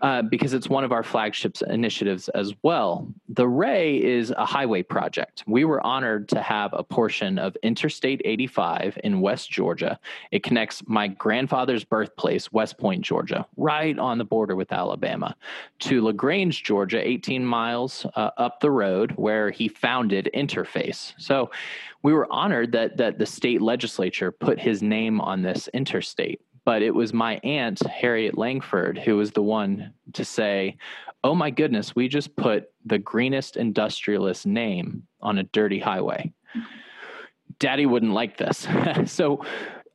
uh, 0.02 0.22
because 0.24 0.54
it's 0.54 0.70
one 0.70 0.84
of 0.84 0.92
our 0.92 1.04
flagship 1.04 1.62
initiatives 1.68 2.30
as 2.30 2.54
well. 2.64 3.08
The 3.30 3.48
Ray 3.48 4.02
is 4.02 4.32
a 4.32 4.46
highway 4.46 4.84
project. 4.84 5.44
We 5.48 5.66
were 5.66 5.86
honored 5.86 6.28
to 6.30 6.42
have 6.42 6.74
a 6.74 6.84
portion 6.84 7.38
of 7.38 7.56
Interstate 7.64 8.22
85 8.26 8.98
in 9.04 9.22
West 9.22 9.52
Georgia. 9.52 10.00
It 10.32 10.44
connects 10.44 10.84
my 10.88 11.08
grandfather's 11.08 11.84
birthplace, 11.84 12.52
West 12.52 12.78
Point, 12.78 13.04
Georgia, 13.04 13.46
right 13.58 13.98
on 13.98 14.18
the 14.18 14.26
border 14.26 14.56
with 14.56 14.72
Alabama, 14.72 15.36
to 15.80 16.04
LaGrange, 16.04 16.64
Georgia, 16.64 17.06
18 17.08 17.46
miles 17.46 18.06
uh, 18.16 18.32
up 18.38 18.60
the 18.60 18.72
road, 18.72 19.12
where 19.18 19.52
he 19.52 19.68
founded 19.68 20.30
Interface. 20.34 21.14
So 21.18 21.52
we 22.04 22.14
were 22.14 22.32
honored 22.32 22.72
that 22.72 22.98
that 22.98 23.20
the 23.20 23.26
state 23.26 23.62
legislature 23.62 24.32
put 24.32 24.60
his 24.60 24.82
name 24.82 25.22
on 25.22 25.44
this 25.44 25.70
interstate 25.74 26.42
but 26.66 26.82
it 26.82 26.94
was 26.94 27.14
my 27.14 27.40
aunt 27.44 27.80
harriet 27.88 28.38
langford 28.38 28.98
who 28.98 29.18
was 29.18 29.32
the 29.32 29.42
one 29.42 29.94
to 30.14 30.26
say 30.26 30.78
oh 31.24 31.36
my 31.36 31.50
goodness 31.50 31.96
we 31.96 32.08
just 32.08 32.36
put 32.36 32.70
the 32.86 33.00
greenest 33.00 33.58
industrialist 33.58 34.46
name 34.46 35.04
on 35.22 35.38
a 35.38 35.44
dirty 35.44 35.80
highway 35.80 36.32
daddy 37.60 37.86
wouldn't 37.86 38.14
like 38.14 38.38
this 38.38 38.68
so 39.06 39.44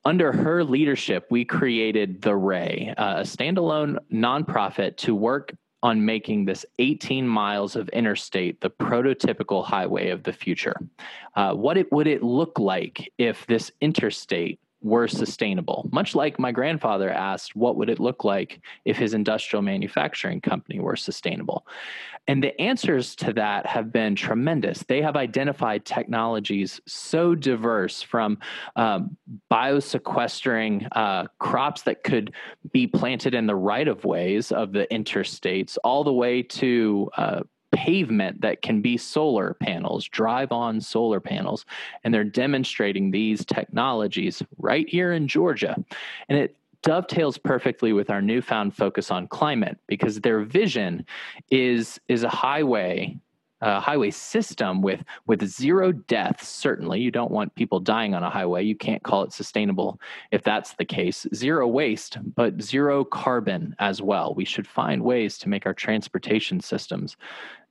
under 0.04 0.32
her 0.32 0.62
leadership 0.62 1.26
we 1.30 1.44
created 1.44 2.22
the 2.22 2.34
ray 2.34 2.92
a 2.96 3.20
standalone 3.20 3.98
nonprofit 4.12 4.96
to 4.96 5.14
work 5.14 5.52
on 5.82 6.04
making 6.04 6.44
this 6.44 6.66
18 6.80 7.26
miles 7.28 7.76
of 7.76 7.88
interstate 7.90 8.60
the 8.60 8.70
prototypical 8.70 9.64
highway 9.64 10.08
of 10.08 10.22
the 10.24 10.32
future. 10.32 10.74
Uh, 11.36 11.54
what 11.54 11.76
it 11.76 11.92
would 11.92 12.06
it 12.06 12.22
look 12.22 12.58
like 12.58 13.12
if 13.18 13.46
this 13.46 13.70
interstate 13.80 14.58
were 14.82 15.08
sustainable. 15.08 15.88
Much 15.92 16.14
like 16.14 16.38
my 16.38 16.52
grandfather 16.52 17.10
asked, 17.10 17.56
what 17.56 17.76
would 17.76 17.90
it 17.90 18.00
look 18.00 18.24
like 18.24 18.60
if 18.84 18.96
his 18.96 19.14
industrial 19.14 19.62
manufacturing 19.62 20.40
company 20.40 20.80
were 20.80 20.96
sustainable? 20.96 21.66
And 22.28 22.42
the 22.42 22.60
answers 22.60 23.14
to 23.16 23.32
that 23.34 23.66
have 23.66 23.92
been 23.92 24.16
tremendous. 24.16 24.82
They 24.82 25.00
have 25.00 25.16
identified 25.16 25.84
technologies 25.84 26.80
so 26.86 27.34
diverse 27.34 28.02
from 28.02 28.38
um, 28.74 29.16
biosequestering 29.50 30.88
uh, 30.92 31.26
crops 31.38 31.82
that 31.82 32.02
could 32.02 32.34
be 32.72 32.86
planted 32.86 33.34
in 33.34 33.46
the 33.46 33.54
right 33.54 33.86
of 33.86 34.04
ways 34.04 34.50
of 34.50 34.72
the 34.72 34.88
interstates, 34.90 35.78
all 35.84 36.02
the 36.02 36.12
way 36.12 36.42
to 36.42 37.10
uh, 37.16 37.40
pavement 37.72 38.40
that 38.40 38.62
can 38.62 38.80
be 38.80 38.96
solar 38.96 39.54
panels, 39.54 40.06
drive 40.08 40.52
on 40.52 40.80
solar 40.80 41.20
panels. 41.20 41.66
And 42.04 42.12
they're 42.12 42.24
demonstrating 42.24 43.10
these 43.10 43.44
technologies 43.44 44.42
right 44.58 44.88
here 44.88 45.12
in 45.12 45.28
Georgia. 45.28 45.76
And 46.28 46.38
it 46.38 46.56
dovetails 46.82 47.38
perfectly 47.38 47.92
with 47.92 48.10
our 48.10 48.22
newfound 48.22 48.76
focus 48.76 49.10
on 49.10 49.26
climate 49.26 49.78
because 49.86 50.20
their 50.20 50.40
vision 50.40 51.04
is, 51.50 52.00
is 52.08 52.22
a 52.22 52.28
highway 52.28 53.18
a 53.66 53.80
highway 53.80 54.10
system 54.10 54.80
with 54.80 55.02
with 55.26 55.46
zero 55.46 55.92
deaths 55.92 56.48
certainly. 56.48 57.00
You 57.00 57.10
don't 57.10 57.30
want 57.30 57.54
people 57.54 57.80
dying 57.80 58.14
on 58.14 58.22
a 58.22 58.30
highway. 58.30 58.64
You 58.64 58.76
can't 58.76 59.02
call 59.02 59.22
it 59.22 59.32
sustainable 59.32 60.00
if 60.30 60.42
that's 60.42 60.74
the 60.74 60.84
case. 60.84 61.26
Zero 61.34 61.66
waste 61.66 62.18
but 62.34 62.62
zero 62.62 63.04
carbon 63.04 63.74
as 63.78 64.00
well. 64.00 64.34
We 64.34 64.44
should 64.44 64.66
find 64.66 65.02
ways 65.02 65.38
to 65.38 65.48
make 65.48 65.66
our 65.66 65.74
transportation 65.74 66.60
systems 66.60 67.16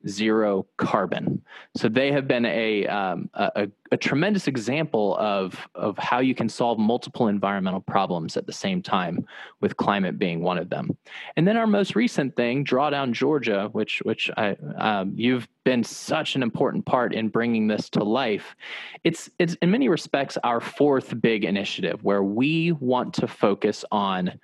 zero 0.07 0.65
carbon. 0.77 1.41
So 1.75 1.89
they 1.89 2.11
have 2.11 2.27
been 2.27 2.45
a, 2.45 2.85
um, 2.87 3.29
a, 3.33 3.67
a, 3.91 3.97
tremendous 3.97 4.47
example 4.47 5.17
of, 5.17 5.67
of 5.73 5.97
how 5.97 6.19
you 6.19 6.35
can 6.35 6.47
solve 6.47 6.77
multiple 6.77 7.27
environmental 7.27 7.81
problems 7.81 8.37
at 8.37 8.45
the 8.45 8.53
same 8.53 8.81
time, 8.81 9.25
with 9.61 9.77
climate 9.77 10.19
being 10.19 10.41
one 10.41 10.57
of 10.57 10.69
them. 10.69 10.95
And 11.35 11.47
then 11.47 11.57
our 11.57 11.65
most 11.65 11.95
recent 11.95 12.35
thing, 12.35 12.63
Drawdown 12.63 13.13
Georgia, 13.13 13.69
which 13.71 14.01
which 14.03 14.29
I, 14.37 14.55
um, 14.77 15.13
you've 15.15 15.47
been 15.63 15.83
such 15.83 16.35
an 16.35 16.43
important 16.43 16.85
part 16.85 17.13
in 17.13 17.29
bringing 17.29 17.67
this 17.67 17.89
to 17.91 18.03
life. 18.03 18.55
It's 19.03 19.29
it's 19.39 19.55
in 19.61 19.71
many 19.71 19.89
respects 19.89 20.37
our 20.43 20.59
fourth 20.59 21.19
big 21.19 21.43
initiative 21.43 22.03
where 22.03 22.23
we 22.23 22.73
want 22.73 23.13
to 23.15 23.27
focus 23.27 23.83
on 23.91 24.39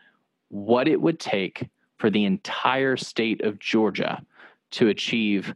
what 0.50 0.88
it 0.88 1.00
would 1.00 1.20
take 1.20 1.70
for 1.98 2.10
the 2.10 2.26
entire 2.26 2.98
state 2.98 3.42
of 3.42 3.60
Georgia 3.60 4.26
to 4.72 4.88
achieve 4.90 5.54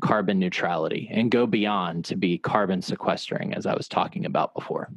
carbon 0.00 0.38
neutrality 0.38 1.08
and 1.12 1.30
go 1.30 1.46
beyond 1.46 2.04
to 2.06 2.16
be 2.16 2.38
carbon 2.38 2.82
sequestering, 2.82 3.54
as 3.54 3.66
I 3.66 3.74
was 3.74 3.88
talking 3.88 4.24
about 4.24 4.54
before. 4.54 4.90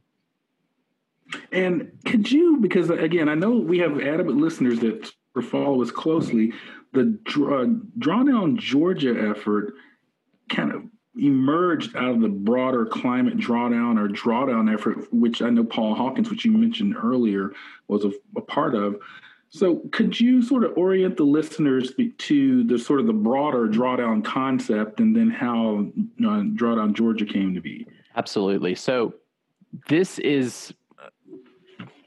And 1.52 1.92
could 2.06 2.32
you, 2.32 2.58
because 2.58 2.90
uh, 2.90 2.96
again, 2.96 3.30
I 3.30 3.36
know 3.36 3.52
we 3.52 3.80
have 3.80 4.00
adamant 4.00 4.38
listeners 4.38 4.80
that 4.80 5.12
follow 5.44 5.82
us 5.82 5.92
closely, 5.92 6.54
the 6.94 7.20
draw, 7.24 7.66
Drawdown 8.00 8.58
Georgia 8.58 9.30
effort 9.30 9.74
kind 10.50 10.72
of 10.72 10.84
emerged 11.18 11.96
out 11.96 12.12
of 12.12 12.22
the 12.22 12.30
broader 12.30 12.86
climate 12.86 13.38
drawdown 13.38 13.98
or 13.98 14.08
drawdown 14.10 14.74
effort, 14.74 15.12
which 15.14 15.42
I 15.42 15.50
know 15.50 15.64
Paul 15.64 15.96
Hawkins, 15.96 16.30
which 16.30 16.46
you 16.46 16.52
mentioned 16.52 16.96
earlier, 17.02 17.52
was 17.88 18.06
a, 18.06 18.12
a 18.36 18.42
part 18.42 18.76
of. 18.76 18.98
So, 19.56 19.82
could 19.94 20.20
you 20.20 20.42
sort 20.42 20.66
of 20.66 20.74
orient 20.76 21.16
the 21.16 21.24
listeners 21.24 21.94
to 22.18 22.64
the 22.66 22.78
sort 22.78 23.00
of 23.00 23.08
the 23.08 23.14
broader 23.14 23.70
drawdown 23.70 24.22
concept, 24.22 25.00
and 25.00 25.16
then 25.16 25.30
how 25.30 25.88
uh, 26.20 26.44
drawdown 26.58 26.92
Georgia 26.92 27.26
came 27.26 27.56
to 27.56 27.62
be? 27.62 27.88
Absolutely. 28.18 28.76
So, 28.76 29.14
this 29.88 30.20
is 30.20 30.74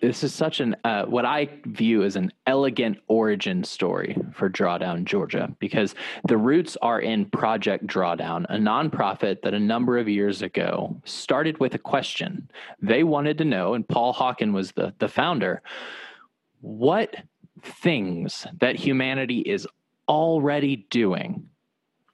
this 0.02 0.22
is 0.22 0.34
such 0.34 0.60
an 0.60 0.76
uh, 0.84 1.06
what 1.06 1.24
I 1.24 1.48
view 1.64 2.02
as 2.02 2.16
an 2.16 2.34
elegant 2.46 2.98
origin 3.08 3.64
story 3.64 4.14
for 4.34 4.50
Drawdown 4.50 5.04
Georgia 5.04 5.50
because 5.58 5.94
the 6.26 6.36
roots 6.36 6.76
are 6.82 7.00
in 7.00 7.24
Project 7.24 7.86
Drawdown, 7.86 8.44
a 8.50 8.58
nonprofit 8.58 9.40
that 9.40 9.54
a 9.54 9.58
number 9.58 9.96
of 9.96 10.06
years 10.06 10.42
ago 10.42 11.00
started 11.06 11.58
with 11.60 11.74
a 11.74 11.78
question. 11.78 12.50
They 12.82 13.04
wanted 13.04 13.38
to 13.38 13.46
know, 13.46 13.72
and 13.72 13.88
Paul 13.88 14.12
Hawken 14.12 14.52
was 14.52 14.72
the 14.72 14.92
the 14.98 15.08
founder. 15.08 15.62
What 16.60 17.14
things 17.62 18.46
that 18.60 18.76
humanity 18.76 19.40
is 19.40 19.66
already 20.08 20.86
doing 20.90 21.48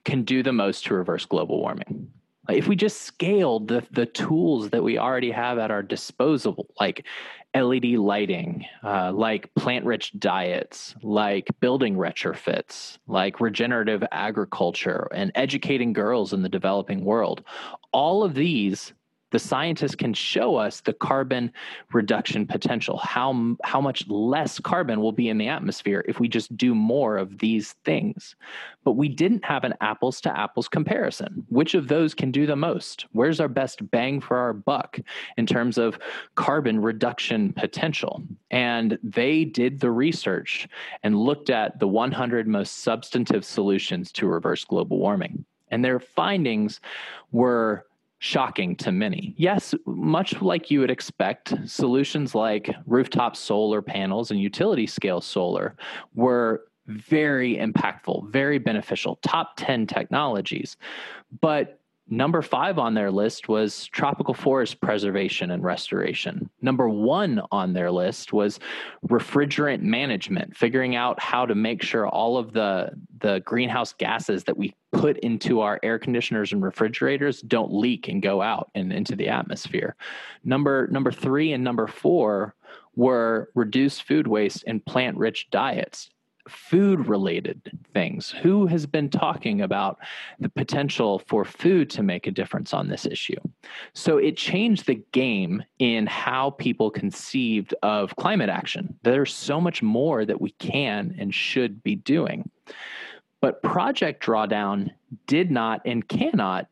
can 0.05 0.23
do 0.23 0.43
the 0.43 0.53
most 0.53 0.85
to 0.87 0.95
reverse 0.95 1.25
global 1.25 1.61
warming. 1.61 2.11
If 2.49 2.69
we 2.69 2.77
just 2.77 3.03
scaled 3.03 3.69
the, 3.69 3.87
the 3.91 4.05
tools 4.05 4.69
that 4.71 4.83
we 4.83 4.99
already 4.99 5.31
have 5.31 5.59
at 5.59 5.71
our 5.71 5.83
disposal, 5.83 6.67
like 6.79 7.07
LED 7.55 7.85
lighting, 7.85 8.67
uh, 8.83 9.13
like 9.13 9.55
plant 9.55 9.87
rich 9.87 10.13
diets, 10.19 10.95
like 11.03 11.49
building 11.61 11.97
retrofits, 11.97 12.99
like 13.07 13.41
regenerative 13.41 14.05
agriculture, 14.13 15.09
and 15.15 15.33
educating 15.35 15.95
girls 15.95 16.35
in 16.35 16.43
the 16.43 16.49
developing 16.49 17.05
world, 17.05 17.45
all 17.93 18.23
of 18.23 18.35
these 18.35 18.93
the 19.35 19.39
scientists 19.41 19.97
can 19.97 20.15
show 20.15 20.55
us 20.55 20.81
the 20.81 20.93
carbon 20.93 21.53
reduction 21.93 22.47
potential, 22.47 22.99
how, 22.99 23.57
how 23.65 23.81
much 23.81 24.07
less 24.07 24.61
carbon 24.61 25.01
will 25.01 25.11
be 25.11 25.29
in 25.29 25.39
the 25.39 25.49
atmosphere 25.49 26.05
if 26.07 26.21
we 26.21 26.29
just 26.29 26.57
do 26.57 26.73
more 26.73 27.17
of 27.17 27.39
these 27.39 27.73
things. 27.85 28.37
But 28.85 28.93
we 28.93 29.09
didn't 29.09 29.45
have 29.45 29.65
an 29.65 29.75
apples 29.81 30.21
to 30.21 30.39
apples 30.39 30.69
comparison. 30.69 31.45
Which 31.49 31.75
of 31.75 31.89
those 31.89 32.15
can 32.15 32.31
do 32.31 32.47
the 32.47 32.55
most? 32.55 33.07
Where's 33.11 33.41
our 33.41 33.49
best 33.49 33.91
bang 33.91 34.21
for 34.21 34.37
our 34.37 34.53
buck 34.53 35.01
in 35.37 35.47
terms 35.47 35.79
of 35.79 35.99
carbon 36.37 36.81
reduction 36.81 37.53
potential? 37.55 38.23
And 38.53 39.01
they 39.03 39.45
did 39.45 39.81
the 39.81 39.91
research 39.91 40.69
and 41.03 41.19
looked 41.19 41.51
at 41.51 41.81
the 41.81 41.89
100 41.89 42.47
most 42.47 42.85
substantive 42.85 43.45
solutions 43.45 44.13
to 44.13 44.29
reverse 44.29 44.65
global 44.65 44.99
warming. 44.99 45.45
And 45.73 45.85
their 45.85 45.99
findings 45.99 46.81
were 47.33 47.85
shocking 48.25 48.75
to 48.75 48.91
many. 48.91 49.35
Yes, 49.37 49.75
much 49.85 50.41
like 50.41 50.71
you 50.71 50.81
would 50.81 50.91
expect, 50.91 51.53
solutions 51.67 52.35
like 52.35 52.75
rooftop 52.87 53.37
solar 53.37 53.83
panels 53.83 54.31
and 54.31 54.41
utility 54.41 54.87
scale 54.87 55.21
solar 55.21 55.77
were 56.15 56.63
very 56.87 57.59
impactful, 57.59 58.31
very 58.31 58.57
beneficial, 58.57 59.17
top 59.17 59.53
10 59.59 59.87
technologies. 59.87 60.79
But 61.43 61.81
Number 62.09 62.43
five 62.43 62.79
on 62.79 62.93
their 62.93 63.11
list 63.11 63.49
was 63.49 63.87
tropical 63.87 64.35
forest 64.35 64.79
preservation 64.81 65.51
and 65.51 65.65
restoration. 65.65 66.51
Number 66.61 66.87
one 66.89 67.41
on 67.51 67.73
their 67.73 67.91
list 67.91 68.33
was 68.33 68.61
refrigerant 69.09 69.81
management, 69.81 70.55
figuring 70.55 70.97
out 70.97 71.19
how 71.19 71.47
to 71.47 71.55
make 71.55 71.83
sure 71.83 72.07
all 72.07 72.37
of 72.37 72.53
the, 72.53 72.91
the 73.21 73.41
greenhouse 73.47 73.95
gases 73.95 74.45
that 74.45 74.57
we 74.57 74.75
put 74.93 75.17
into 75.19 75.61
our 75.61 75.81
air 75.83 75.99
conditioners 75.99 76.53
and 76.53 76.63
refrigerators 76.63 77.41
don't 77.41 77.73
leak 77.73 78.09
and 78.09 78.23
go 78.23 78.43
out 78.43 78.71
and 78.75 78.93
into 78.93 79.17
the 79.17 79.29
atmosphere. 79.29 79.97
Number 80.45 80.87
number 80.89 81.11
three 81.11 81.53
and 81.53 81.65
number 81.65 81.87
four 81.87 82.55
were 82.95 83.51
reduce 83.55 83.99
food 83.99 84.27
waste 84.27 84.63
and 84.67 84.85
plant 84.85 85.17
rich 85.17 85.49
diets 85.51 86.11
food 86.49 87.07
related 87.07 87.71
things. 87.93 88.31
Who 88.43 88.67
has 88.67 88.87
been 88.87 89.09
talking 89.09 89.63
about 89.63 89.99
the 90.39 90.49
potential 90.49 91.21
for 91.27 91.45
food 91.45 91.91
to 91.91 92.03
make 92.03 92.27
a 92.27 92.31
difference 92.31 92.75
on 92.75 92.89
this 92.89 93.07
issue? 93.07 93.39
So 93.95 94.19
it 94.19 94.37
changed 94.37 94.87
the 94.87 95.03
game 95.13 95.63
in 95.79 96.07
how 96.07 96.51
people 96.51 96.91
conceived 96.91 97.75
of 97.83 98.15
climate 98.17 98.51
action. 98.51 98.99
There's 99.03 99.35
so 99.35 99.61
much 99.61 99.83
more 99.83 100.25
that 100.25 100.41
we 100.41 100.51
can 100.53 101.15
and 101.19 101.35
should 101.35 101.83
be 101.83 101.97
doing. 101.97 102.51
But 103.41 103.63
Project 103.63 104.25
Drawdown 104.25 104.91
did 105.27 105.51
not 105.51 105.83
and 105.85 106.07
cannot 106.09 106.69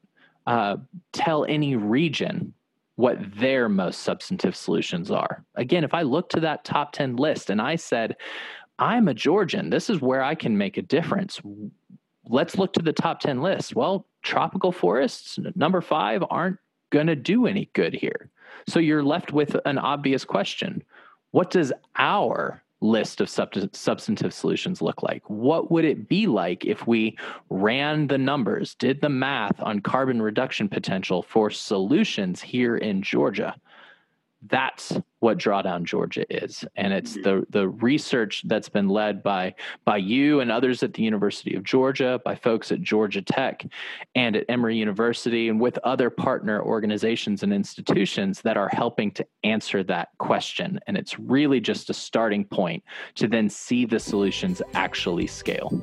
uh, 0.46 0.76
tell 1.12 1.44
any 1.44 1.76
region 1.76 2.54
what 2.96 3.18
their 3.38 3.68
most 3.68 4.00
substantive 4.00 4.54
solutions 4.54 5.10
are. 5.10 5.44
Again, 5.54 5.82
if 5.82 5.94
I 5.94 6.02
look 6.02 6.28
to 6.30 6.40
that 6.40 6.64
top 6.64 6.92
10 6.92 7.16
list 7.16 7.50
and 7.50 7.60
I 7.60 7.76
said, 7.76 8.16
I'm 8.78 9.08
a 9.08 9.14
Georgian. 9.14 9.70
This 9.70 9.90
is 9.90 10.00
where 10.00 10.22
I 10.22 10.34
can 10.34 10.56
make 10.58 10.76
a 10.76 10.82
difference. 10.82 11.40
Let's 12.28 12.56
look 12.56 12.72
to 12.74 12.82
the 12.82 12.92
top 12.92 13.20
10 13.20 13.42
list. 13.42 13.76
Well, 13.76 14.06
tropical 14.22 14.72
forests, 14.72 15.38
number 15.54 15.80
five, 15.80 16.24
aren't 16.30 16.58
going 16.90 17.06
to 17.06 17.16
do 17.16 17.46
any 17.46 17.70
good 17.74 17.94
here. 17.94 18.30
So 18.68 18.78
you're 18.78 19.02
left 19.02 19.32
with 19.32 19.56
an 19.64 19.78
obvious 19.78 20.24
question 20.24 20.82
What 21.30 21.50
does 21.50 21.72
our 21.96 22.62
list 22.82 23.20
of 23.20 23.30
substantive 23.30 24.34
solutions 24.34 24.82
look 24.82 25.02
like? 25.02 25.22
What 25.28 25.70
would 25.70 25.84
it 25.84 26.08
be 26.08 26.26
like 26.26 26.64
if 26.64 26.86
we 26.86 27.16
ran 27.48 28.08
the 28.08 28.18
numbers, 28.18 28.74
did 28.74 29.00
the 29.00 29.08
math 29.08 29.60
on 29.62 29.80
carbon 29.80 30.20
reduction 30.20 30.68
potential 30.68 31.22
for 31.22 31.48
solutions 31.48 32.42
here 32.42 32.76
in 32.76 33.02
Georgia? 33.02 33.54
That's 34.48 34.98
what 35.20 35.38
drawdown 35.38 35.84
georgia 35.84 36.24
is. 36.28 36.64
And 36.76 36.92
it's 36.92 37.12
mm-hmm. 37.12 37.22
the 37.22 37.46
the 37.50 37.68
research 37.68 38.42
that's 38.46 38.68
been 38.68 38.88
led 38.88 39.22
by 39.22 39.54
by 39.84 39.98
you 39.98 40.40
and 40.40 40.50
others 40.50 40.82
at 40.82 40.94
the 40.94 41.02
university 41.02 41.54
of 41.54 41.62
georgia 41.62 42.20
by 42.24 42.34
folks 42.34 42.72
at 42.72 42.82
georgia 42.82 43.22
tech 43.22 43.64
and 44.14 44.34
at 44.36 44.44
emory 44.48 44.76
university 44.76 45.48
and 45.48 45.60
with 45.60 45.78
other 45.84 46.10
partner 46.10 46.62
organizations 46.62 47.42
and 47.42 47.52
institutions 47.52 48.40
that 48.42 48.56
are 48.56 48.68
helping 48.72 49.10
to 49.12 49.26
answer 49.44 49.82
that 49.84 50.08
question. 50.18 50.78
And 50.86 50.96
it's 50.96 51.18
really 51.18 51.60
just 51.60 51.90
a 51.90 51.94
starting 51.94 52.44
point 52.44 52.82
to 53.16 53.28
then 53.28 53.48
see 53.48 53.84
the 53.86 54.00
solutions 54.00 54.62
actually 54.74 55.26
scale 55.26 55.82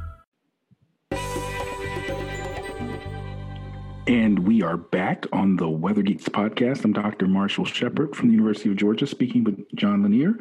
And 4.07 4.39
we 4.47 4.63
are 4.63 4.77
back 4.77 5.27
on 5.31 5.57
the 5.57 5.69
Weather 5.69 6.01
Geeks 6.01 6.27
podcast. 6.27 6.83
I'm 6.83 6.91
Dr. 6.91 7.27
Marshall 7.27 7.65
Shepard 7.65 8.15
from 8.15 8.29
the 8.29 8.33
University 8.33 8.71
of 8.71 8.75
Georgia, 8.75 9.05
speaking 9.05 9.43
with 9.43 9.63
John 9.75 10.01
Lanier 10.01 10.33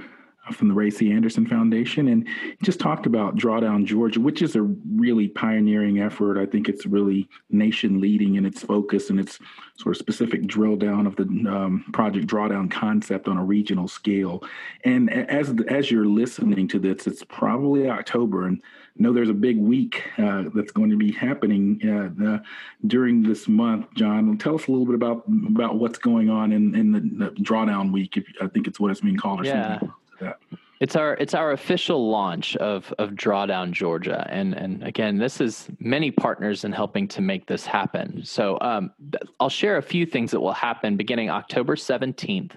uh, 0.48 0.52
from 0.52 0.68
the 0.68 0.74
Ray 0.74 0.88
C. 0.88 1.12
Anderson 1.12 1.46
Foundation, 1.46 2.08
and 2.08 2.26
just 2.62 2.80
talked 2.80 3.04
about 3.04 3.36
Drawdown 3.36 3.84
Georgia, 3.84 4.18
which 4.18 4.40
is 4.40 4.56
a 4.56 4.62
really 4.62 5.28
pioneering 5.28 6.00
effort. 6.00 6.40
I 6.40 6.46
think 6.46 6.70
it's 6.70 6.86
really 6.86 7.28
nation 7.50 8.00
leading 8.00 8.36
in 8.36 8.46
its 8.46 8.62
focus 8.62 9.10
and 9.10 9.20
its 9.20 9.38
sort 9.76 9.94
of 9.94 9.98
specific 9.98 10.46
drill 10.46 10.76
down 10.76 11.06
of 11.06 11.16
the 11.16 11.24
um, 11.24 11.84
project 11.92 12.26
drawdown 12.26 12.70
concept 12.70 13.28
on 13.28 13.36
a 13.36 13.44
regional 13.44 13.88
scale. 13.88 14.42
And 14.84 15.12
as 15.12 15.54
as 15.68 15.90
you're 15.90 16.06
listening 16.06 16.66
to 16.68 16.78
this, 16.78 17.06
it's 17.06 17.24
probably 17.24 17.90
October, 17.90 18.46
and 18.46 18.62
know 19.00 19.12
there's 19.12 19.30
a 19.30 19.34
big 19.34 19.58
week 19.58 20.02
uh, 20.18 20.44
that's 20.54 20.72
going 20.72 20.90
to 20.90 20.96
be 20.96 21.12
happening 21.12 21.80
uh, 22.22 22.38
during 22.86 23.22
this 23.22 23.48
month. 23.48 23.86
John, 23.94 24.36
tell 24.38 24.54
us 24.54 24.66
a 24.66 24.70
little 24.70 24.86
bit 24.86 24.94
about 24.94 25.24
about 25.48 25.76
what's 25.76 25.98
going 25.98 26.30
on 26.30 26.52
in, 26.52 26.74
in 26.74 26.92
the, 26.92 27.00
the 27.00 27.30
drawdown 27.42 27.92
week. 27.92 28.16
If, 28.16 28.24
I 28.40 28.46
think 28.46 28.66
it's 28.66 28.78
what 28.78 28.90
it's 28.90 29.00
being 29.00 29.16
called, 29.16 29.40
or 29.40 29.44
yeah. 29.44 29.78
something. 29.78 29.88
Like 30.20 30.36
it's 30.80 30.96
our 30.96 31.14
it's 31.14 31.34
our 31.34 31.52
official 31.52 32.10
launch 32.10 32.56
of 32.56 32.92
of 32.98 33.10
Drawdown 33.10 33.70
Georgia, 33.70 34.26
and 34.30 34.54
and 34.54 34.82
again, 34.82 35.18
this 35.18 35.38
is 35.38 35.68
many 35.78 36.10
partners 36.10 36.64
in 36.64 36.72
helping 36.72 37.06
to 37.08 37.20
make 37.20 37.46
this 37.46 37.66
happen. 37.66 38.22
So 38.24 38.56
um, 38.62 38.90
I'll 39.38 39.50
share 39.50 39.76
a 39.76 39.82
few 39.82 40.06
things 40.06 40.30
that 40.30 40.40
will 40.40 40.54
happen 40.54 40.96
beginning 40.96 41.28
October 41.28 41.76
seventeenth, 41.76 42.56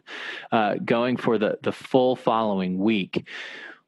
uh, 0.53 0.75
going 0.85 1.17
for 1.17 1.37
the 1.37 1.59
the 1.63 1.73
full 1.73 2.15
following 2.15 2.79
week 2.79 3.27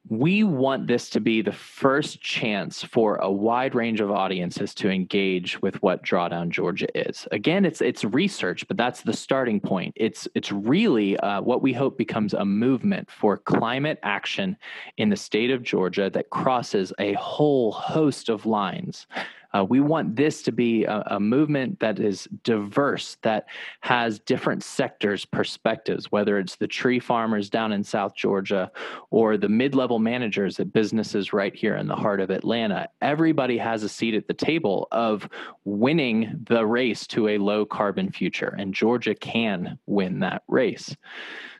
we 0.08 0.44
want 0.44 0.86
this 0.86 1.10
to 1.10 1.20
be 1.20 1.42
the 1.42 1.52
first 1.52 2.20
chance 2.20 2.84
for 2.84 3.16
a 3.16 3.30
wide 3.30 3.74
range 3.74 4.00
of 4.00 4.10
audiences 4.10 4.72
to 4.74 4.88
engage 4.88 5.60
with 5.62 5.82
what 5.82 6.04
drawdown 6.04 6.48
georgia 6.48 6.86
is. 6.96 7.26
Again 7.32 7.64
it's 7.64 7.80
it's 7.80 8.04
research 8.04 8.66
but 8.68 8.76
that's 8.76 9.02
the 9.02 9.12
starting 9.12 9.60
point. 9.60 9.92
It's 9.96 10.28
it's 10.34 10.52
really 10.52 11.16
uh, 11.18 11.40
what 11.40 11.62
we 11.62 11.72
hope 11.72 11.98
becomes 11.98 12.34
a 12.34 12.44
movement 12.44 13.10
for 13.10 13.36
climate 13.36 13.98
action 14.02 14.56
in 14.96 15.08
the 15.08 15.16
state 15.16 15.50
of 15.50 15.62
georgia 15.62 16.10
that 16.10 16.30
crosses 16.30 16.92
a 16.98 17.12
whole 17.14 17.72
host 17.72 18.28
of 18.28 18.46
lines 18.46 19.06
uh, 19.56 19.64
we 19.64 19.80
want 19.80 20.16
this 20.16 20.42
to 20.42 20.52
be 20.52 20.84
a, 20.84 21.02
a, 21.06 21.20
movement 21.20 21.80
that 21.80 21.98
is 21.98 22.28
diverse, 22.42 23.16
that 23.22 23.46
has 23.80 24.18
different 24.18 24.62
sectors' 24.62 25.24
perspectives, 25.24 26.12
whether 26.12 26.38
it's 26.38 26.56
the 26.56 26.66
tree 26.66 27.00
farmers 27.00 27.48
down 27.48 27.72
in 27.72 27.82
South 27.82 28.14
Georgia 28.14 28.70
or 29.10 29.36
the 29.36 29.48
mid 29.48 29.74
level 29.74 29.98
managers 29.98 30.60
at 30.60 30.72
businesses 30.72 31.32
right 31.32 31.54
here 31.54 31.76
in 31.76 31.86
the 31.86 31.96
heart 31.96 32.20
of 32.20 32.30
Atlanta. 32.30 32.88
Everybody 33.00 33.56
has 33.56 33.82
a 33.82 33.88
seat 33.88 34.14
at 34.14 34.26
the 34.26 34.34
table 34.34 34.88
of 34.92 35.28
winning 35.64 36.44
the 36.48 36.66
race 36.66 37.06
to 37.08 37.28
a 37.28 37.38
low 37.38 37.64
carbon 37.64 38.10
future, 38.12 38.54
and 38.58 38.74
Georgia 38.74 39.14
can 39.14 39.78
win 39.86 40.20
that 40.20 40.42
race. 40.48 40.94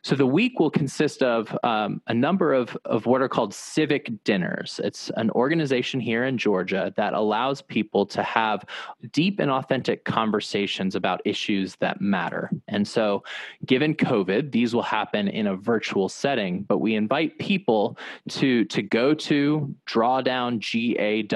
So 0.03 0.15
the 0.15 0.27
week 0.27 0.59
will 0.61 0.71
consist 0.71 1.23
of 1.23 1.57
um, 1.63 2.01
a 2.07 2.15
number 2.15 2.53
of, 2.53 2.77
of 2.85 3.07
what 3.07 3.23
are 3.23 3.29
called 3.29 3.55
civic 3.55 4.13
dinners. 4.25 4.81
It's 4.83 5.11
an 5.17 5.31
organization 5.31 6.01
here 6.01 6.25
in 6.25 6.39
Georgia 6.39 6.93
that 6.97 7.13
allows 7.13 7.63
people 7.63 8.07
to 8.07 8.23
have 8.23 8.65
deep 9.13 9.41
and 9.41 9.51
authentic 9.51 10.05
conversations 10.05 10.95
about 10.95 11.21
issues 11.25 11.77
that 11.77 12.01
matter. 12.01 12.51
And 12.69 12.87
so, 12.87 13.25
given 13.65 13.95
COVID, 13.95 14.53
these 14.53 14.75
will 14.75 14.83
happen 14.83 15.29
in 15.29 15.47
a 15.47 15.57
virtual 15.57 16.09
setting, 16.09 16.63
but 16.63 16.79
we 16.79 16.95
invite 16.95 17.39
people 17.39 17.99
to, 18.31 18.65
to 18.67 18.83
go 18.83 19.15
to 19.15 19.75
drawdownga.org, 19.87 21.27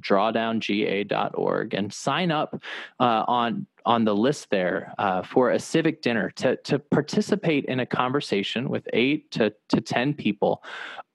drawdownga.org, 0.00 1.74
and 1.74 1.92
sign 1.92 2.30
up 2.30 2.62
uh, 3.00 3.24
on 3.26 3.66
on 3.84 4.04
the 4.04 4.14
list 4.14 4.50
there 4.50 4.94
uh, 4.98 5.22
for 5.22 5.50
a 5.50 5.58
civic 5.58 6.02
dinner 6.02 6.30
to, 6.30 6.56
to 6.56 6.78
participate 6.78 7.64
in 7.66 7.80
a 7.80 7.86
conversation 7.86 8.68
with 8.68 8.86
eight 8.92 9.30
to, 9.32 9.52
to 9.68 9.80
10 9.80 10.14
people 10.14 10.62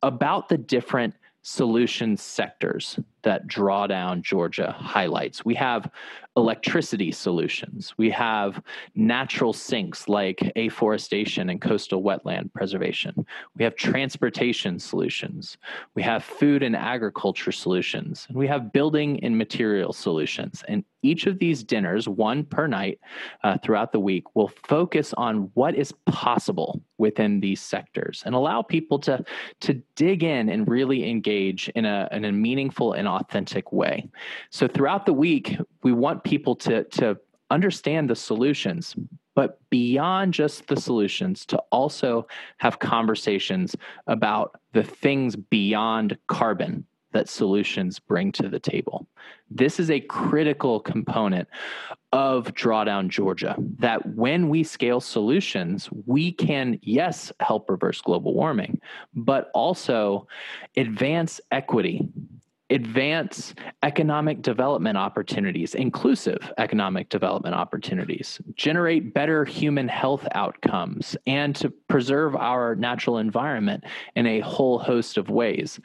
about 0.01 0.49
the 0.49 0.57
different 0.57 1.13
solution 1.41 2.17
sectors 2.17 2.99
that 3.27 3.45
Drawdown 3.45 4.21
Georgia 4.21 4.71
highlights. 4.71 5.43
We 5.43 5.53
have 5.55 5.91
electricity 6.37 7.11
solutions, 7.11 7.93
we 7.97 8.09
have 8.11 8.61
natural 8.95 9.51
sinks 9.51 10.07
like 10.07 10.51
afforestation 10.55 11.49
and 11.49 11.59
coastal 11.59 12.01
wetland 12.03 12.53
preservation, 12.53 13.25
we 13.57 13.65
have 13.65 13.75
transportation 13.75 14.79
solutions, 14.79 15.57
we 15.95 16.03
have 16.03 16.23
food 16.23 16.63
and 16.63 16.75
agriculture 16.75 17.51
solutions, 17.51 18.27
and 18.29 18.37
we 18.37 18.47
have 18.47 18.71
building 18.71 19.21
and 19.23 19.37
material 19.37 19.91
solutions. 19.91 20.63
And 20.69 20.85
each 21.03 21.25
of 21.25 21.39
these 21.39 21.63
dinners, 21.63 22.07
one 22.07 22.43
per 22.43 22.67
night 22.67 22.99
uh, 23.43 23.57
throughout 23.63 23.91
the 23.91 23.99
week, 23.99 24.35
will 24.35 24.51
focus 24.67 25.13
on 25.17 25.49
what 25.53 25.75
is 25.75 25.93
possible 26.05 26.81
within 26.97 27.39
these 27.39 27.61
sectors 27.61 28.23
and 28.25 28.33
allow 28.33 28.61
people 28.61 28.99
to, 28.99 29.23
to 29.61 29.73
dig 29.95 30.23
in 30.23 30.49
and 30.49 30.67
really 30.67 31.09
engage 31.09 31.69
in 31.69 31.85
a, 31.85 32.09
in 32.11 32.25
a 32.25 32.31
meaningful 32.31 32.93
and 32.93 33.07
authentic 33.17 33.71
way. 33.71 34.07
So 34.49 34.67
throughout 34.67 35.05
the 35.05 35.13
week, 35.13 35.57
we 35.83 35.91
want 35.91 36.23
people 36.23 36.55
to, 36.57 36.83
to 36.83 37.17
understand 37.49 38.09
the 38.09 38.15
solutions, 38.15 38.95
but 39.35 39.59
beyond 39.69 40.33
just 40.33 40.67
the 40.67 40.79
solutions, 40.79 41.45
to 41.47 41.57
also 41.71 42.27
have 42.57 42.79
conversations 42.79 43.75
about 44.07 44.59
the 44.73 44.83
things 44.83 45.35
beyond 45.35 46.17
carbon 46.27 46.85
that 47.13 47.29
solutions 47.29 47.99
bring 47.99 48.31
to 48.33 48.49
the 48.49 48.59
table. 48.59 49.07
This 49.49 49.79
is 49.79 49.89
a 49.89 49.99
critical 50.01 50.79
component 50.79 51.47
of 52.11 52.53
Drawdown 52.53 53.09
Georgia 53.09 53.55
that 53.79 54.15
when 54.15 54.49
we 54.49 54.63
scale 54.63 54.99
solutions, 54.99 55.89
we 56.05 56.31
can, 56.31 56.79
yes, 56.81 57.31
help 57.39 57.69
reverse 57.69 58.01
global 58.01 58.33
warming, 58.33 58.79
but 59.15 59.49
also 59.53 60.27
advance 60.75 61.39
equity 61.51 62.07
advance 62.69 63.53
economic 63.83 64.41
development 64.41 64.97
opportunities, 64.97 65.73
inclusive 65.73 66.51
economic 66.57 67.09
development 67.09 67.55
opportunities, 67.55 68.41
generate 68.55 69.13
better 69.13 69.45
human 69.45 69.87
health 69.87 70.27
outcomes, 70.33 71.15
and 71.25 71.55
to 71.55 71.69
preserve 71.69 72.35
our 72.35 72.75
natural 72.75 73.19
environment 73.19 73.83
in 74.15 74.25
a 74.27 74.41
whole 74.41 74.79
host 74.79 75.17
of 75.17 75.29
ways. 75.29 75.79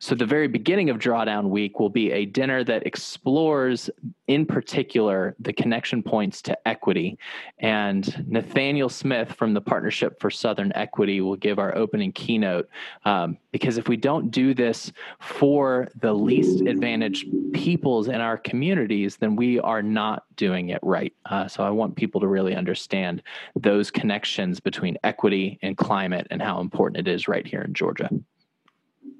So, 0.00 0.14
the 0.14 0.26
very 0.26 0.48
beginning 0.48 0.90
of 0.90 0.98
Drawdown 0.98 1.48
Week 1.48 1.78
will 1.78 1.88
be 1.88 2.10
a 2.10 2.26
dinner 2.26 2.62
that 2.64 2.86
explores, 2.86 3.88
in 4.26 4.44
particular, 4.44 5.34
the 5.38 5.52
connection 5.52 6.02
points 6.02 6.42
to 6.42 6.68
equity. 6.68 7.16
And 7.58 8.26
Nathaniel 8.28 8.88
Smith 8.88 9.32
from 9.32 9.54
the 9.54 9.60
Partnership 9.60 10.20
for 10.20 10.30
Southern 10.30 10.72
Equity 10.74 11.20
will 11.20 11.36
give 11.36 11.58
our 11.58 11.74
opening 11.76 12.12
keynote. 12.12 12.68
Um, 13.04 13.38
because 13.52 13.78
if 13.78 13.88
we 13.88 13.96
don't 13.96 14.30
do 14.30 14.52
this 14.52 14.92
for 15.20 15.88
the 16.00 16.12
least 16.12 16.62
advantaged 16.62 17.26
peoples 17.54 18.08
in 18.08 18.20
our 18.20 18.36
communities, 18.36 19.16
then 19.16 19.36
we 19.36 19.60
are 19.60 19.82
not 19.82 20.24
doing 20.36 20.70
it 20.70 20.80
right. 20.82 21.14
Uh, 21.24 21.46
so, 21.48 21.62
I 21.62 21.70
want 21.70 21.96
people 21.96 22.20
to 22.20 22.26
really 22.26 22.54
understand 22.54 23.22
those 23.54 23.90
connections 23.90 24.60
between 24.60 24.98
equity 25.04 25.58
and 25.62 25.76
climate 25.76 26.26
and 26.30 26.42
how 26.42 26.60
important 26.60 27.06
it 27.06 27.10
is 27.10 27.28
right 27.28 27.46
here 27.46 27.62
in 27.62 27.72
Georgia. 27.72 28.10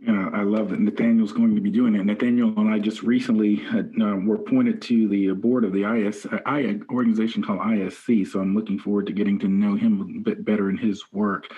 Uh, 0.06 0.30
I 0.34 0.42
love 0.42 0.70
that 0.70 0.80
Nathaniel's 0.80 1.32
going 1.32 1.54
to 1.54 1.60
be 1.60 1.70
doing 1.70 1.94
it. 1.94 2.04
Nathaniel 2.04 2.52
and 2.56 2.68
I 2.68 2.78
just 2.78 3.02
recently 3.02 3.56
had, 3.56 3.92
uh, 4.00 4.16
were 4.16 4.34
appointed 4.34 4.82
to 4.82 5.08
the 5.08 5.30
board 5.30 5.64
of 5.64 5.72
the 5.72 5.84
IS 5.84 6.26
uh, 6.26 6.40
I, 6.44 6.78
organization 6.90 7.42
called 7.42 7.60
ISC, 7.60 8.26
so 8.26 8.40
I'm 8.40 8.54
looking 8.54 8.78
forward 8.78 9.06
to 9.06 9.12
getting 9.12 9.38
to 9.38 9.48
know 9.48 9.76
him 9.76 10.00
a 10.00 10.20
bit 10.20 10.44
better 10.44 10.68
in 10.68 10.76
his 10.76 11.12
work. 11.12 11.50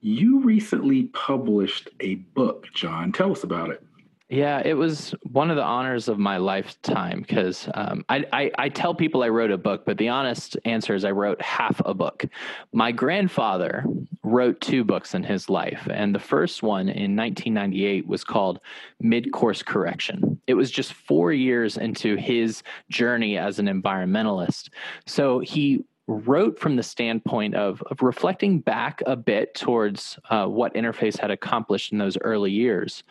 You 0.00 0.40
recently 0.40 1.04
published 1.04 1.88
a 2.00 2.16
book, 2.16 2.66
John. 2.74 3.10
Tell 3.10 3.32
us 3.32 3.42
about 3.42 3.70
it. 3.70 3.82
Yeah, 4.30 4.62
it 4.64 4.72
was 4.74 5.14
one 5.22 5.50
of 5.50 5.56
the 5.56 5.62
honors 5.62 6.08
of 6.08 6.18
my 6.18 6.38
lifetime 6.38 7.20
because 7.20 7.68
um, 7.74 8.06
I, 8.08 8.24
I, 8.32 8.50
I, 8.56 8.68
tell 8.70 8.94
people 8.94 9.22
I 9.22 9.28
wrote 9.28 9.50
a 9.50 9.58
book, 9.58 9.84
but 9.84 9.98
the 9.98 10.08
honest 10.08 10.56
answer 10.64 10.94
is 10.94 11.04
I 11.04 11.10
wrote 11.10 11.42
half 11.42 11.80
a 11.84 11.92
book. 11.92 12.24
My 12.72 12.90
grandfather 12.90 13.84
wrote 14.22 14.62
two 14.62 14.82
books 14.82 15.14
in 15.14 15.24
his 15.24 15.50
life, 15.50 15.86
and 15.90 16.14
the 16.14 16.18
first 16.20 16.62
one 16.62 16.88
in 16.88 17.14
1998 17.14 18.06
was 18.06 18.24
called 18.24 18.60
Mid 18.98 19.30
Course 19.30 19.62
Correction. 19.62 20.40
It 20.46 20.54
was 20.54 20.70
just 20.70 20.94
four 20.94 21.30
years 21.30 21.76
into 21.76 22.16
his 22.16 22.62
journey 22.88 23.36
as 23.36 23.58
an 23.58 23.66
environmentalist. 23.66 24.70
So 25.04 25.40
he 25.40 25.84
wrote 26.06 26.58
from 26.58 26.76
the 26.76 26.82
standpoint 26.82 27.54
of, 27.54 27.82
of 27.90 28.02
reflecting 28.02 28.60
back 28.60 29.02
a 29.06 29.16
bit 29.16 29.54
towards 29.54 30.18
uh, 30.30 30.46
what 30.46 30.74
Interface 30.74 31.18
had 31.18 31.30
accomplished 31.30 31.92
in 31.92 31.98
those 31.98 32.18
early 32.22 32.52
years 32.52 33.02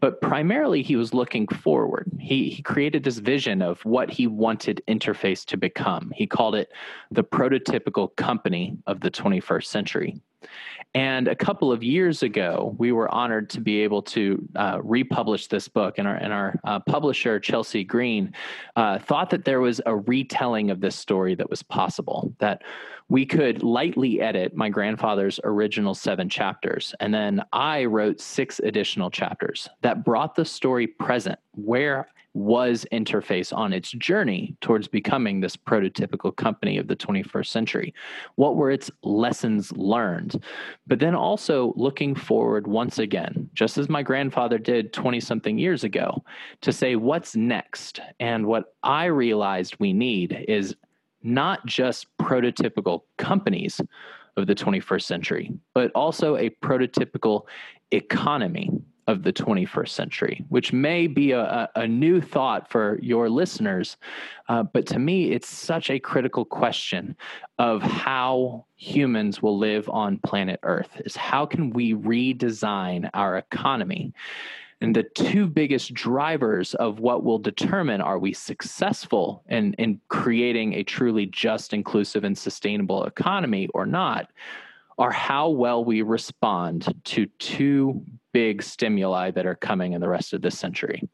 but 0.00 0.20
primarily 0.20 0.82
he 0.82 0.96
was 0.96 1.14
looking 1.14 1.46
forward. 1.46 2.10
he, 2.18 2.50
he 2.50 2.62
created 2.62 3.04
this 3.04 3.18
vision 3.18 3.62
of 3.62 3.84
what 3.84 4.10
he 4.10 4.26
wanted 4.26 4.82
interface 4.88 5.44
to 5.46 5.56
become. 5.56 6.10
He 6.14 6.26
called 6.26 6.54
it 6.54 6.72
the 7.10 7.24
prototypical 7.24 8.14
company 8.16 8.78
of 8.86 9.00
the 9.00 9.10
21st 9.10 9.66
century. 9.66 10.20
And 10.94 11.28
a 11.28 11.36
couple 11.36 11.70
of 11.70 11.84
years 11.84 12.24
ago, 12.24 12.74
we 12.78 12.90
were 12.90 13.08
honored 13.08 13.48
to 13.50 13.60
be 13.60 13.80
able 13.82 14.02
to 14.02 14.48
uh, 14.56 14.80
republish 14.82 15.46
this 15.46 15.68
book, 15.68 15.98
and 15.98 16.08
our 16.08 16.16
and 16.16 16.32
our 16.32 16.58
uh, 16.64 16.80
publisher 16.80 17.38
Chelsea 17.38 17.84
Green 17.84 18.32
uh, 18.74 18.98
thought 18.98 19.30
that 19.30 19.44
there 19.44 19.60
was 19.60 19.80
a 19.86 19.96
retelling 19.96 20.70
of 20.70 20.80
this 20.80 20.96
story 20.96 21.36
that 21.36 21.48
was 21.48 21.62
possible. 21.62 22.34
That 22.40 22.62
we 23.08 23.24
could 23.24 23.62
lightly 23.62 24.20
edit 24.20 24.56
my 24.56 24.68
grandfather's 24.68 25.38
original 25.44 25.94
seven 25.94 26.28
chapters, 26.28 26.92
and 26.98 27.14
then 27.14 27.42
I 27.52 27.84
wrote 27.84 28.20
six 28.20 28.58
additional 28.58 29.10
chapters 29.10 29.68
that 29.82 30.04
brought 30.04 30.34
the 30.34 30.44
story 30.44 30.88
present, 30.88 31.38
where 31.54 32.08
was 32.34 32.86
Interface 32.92 33.56
on 33.56 33.72
its 33.72 33.90
journey 33.90 34.56
towards 34.60 34.86
becoming 34.86 35.40
this 35.40 35.56
prototypical 35.56 36.34
company 36.34 36.78
of 36.78 36.86
the 36.86 36.96
21st 36.96 37.46
century? 37.46 37.94
What 38.36 38.56
were 38.56 38.70
its 38.70 38.90
lessons 39.02 39.72
learned? 39.72 40.42
But 40.86 41.00
then 41.00 41.14
also 41.14 41.72
looking 41.76 42.14
forward 42.14 42.66
once 42.66 42.98
again, 42.98 43.50
just 43.52 43.78
as 43.78 43.88
my 43.88 44.02
grandfather 44.02 44.58
did 44.58 44.92
20 44.92 45.20
something 45.20 45.58
years 45.58 45.84
ago, 45.84 46.22
to 46.60 46.72
say, 46.72 46.96
what's 46.96 47.34
next? 47.34 48.00
And 48.20 48.46
what 48.46 48.74
I 48.82 49.06
realized 49.06 49.76
we 49.78 49.92
need 49.92 50.44
is 50.48 50.76
not 51.22 51.66
just 51.66 52.06
prototypical 52.18 53.02
companies 53.18 53.80
of 54.36 54.46
the 54.46 54.54
21st 54.54 55.02
century, 55.02 55.52
but 55.74 55.90
also 55.92 56.36
a 56.36 56.50
prototypical 56.62 57.46
economy 57.90 58.70
of 59.10 59.24
the 59.24 59.32
21st 59.32 59.88
century, 59.88 60.44
which 60.50 60.72
may 60.72 61.08
be 61.08 61.32
a, 61.32 61.68
a 61.74 61.86
new 61.86 62.20
thought 62.20 62.70
for 62.70 62.96
your 63.02 63.28
listeners. 63.28 63.96
Uh, 64.48 64.62
but 64.62 64.86
to 64.86 65.00
me, 65.00 65.32
it's 65.32 65.48
such 65.48 65.90
a 65.90 65.98
critical 65.98 66.44
question 66.44 67.16
of 67.58 67.82
how 67.82 68.64
humans 68.76 69.42
will 69.42 69.58
live 69.58 69.88
on 69.88 70.18
planet 70.18 70.60
Earth 70.62 71.02
is 71.04 71.16
how 71.16 71.44
can 71.44 71.70
we 71.70 71.92
redesign 71.92 73.10
our 73.12 73.36
economy? 73.36 74.14
And 74.80 74.94
the 74.94 75.02
two 75.02 75.48
biggest 75.48 75.92
drivers 75.92 76.74
of 76.74 77.00
what 77.00 77.24
will 77.24 77.40
determine 77.40 78.00
are 78.00 78.18
we 78.18 78.32
successful 78.32 79.42
in, 79.48 79.74
in 79.74 80.00
creating 80.08 80.74
a 80.74 80.84
truly 80.84 81.26
just, 81.26 81.74
inclusive, 81.74 82.22
and 82.22 82.38
sustainable 82.38 83.04
economy 83.04 83.68
or 83.74 83.86
not 83.86 84.30
are 84.98 85.10
how 85.10 85.48
well 85.48 85.84
we 85.84 86.02
respond 86.02 86.94
to 87.04 87.26
two 87.38 88.04
big 88.32 88.62
stimuli 88.62 89.30
that 89.30 89.46
are 89.46 89.54
coming 89.54 89.92
in 89.92 90.00
the 90.00 90.08
rest 90.08 90.32
of 90.32 90.42
this 90.42 90.58
century. 90.58 91.08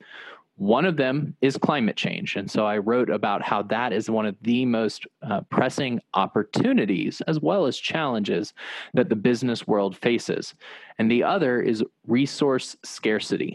One 0.56 0.86
of 0.86 0.96
them 0.96 1.36
is 1.42 1.58
climate 1.58 1.96
change. 1.96 2.34
And 2.34 2.50
so 2.50 2.64
I 2.64 2.78
wrote 2.78 3.10
about 3.10 3.42
how 3.42 3.62
that 3.64 3.92
is 3.92 4.08
one 4.08 4.24
of 4.24 4.36
the 4.40 4.64
most 4.64 5.06
uh, 5.22 5.42
pressing 5.50 6.00
opportunities 6.14 7.20
as 7.26 7.40
well 7.40 7.66
as 7.66 7.76
challenges 7.76 8.54
that 8.94 9.10
the 9.10 9.16
business 9.16 9.66
world 9.66 9.94
faces. 9.98 10.54
And 10.98 11.10
the 11.10 11.22
other 11.22 11.60
is 11.60 11.84
resource 12.06 12.74
scarcity. 12.84 13.54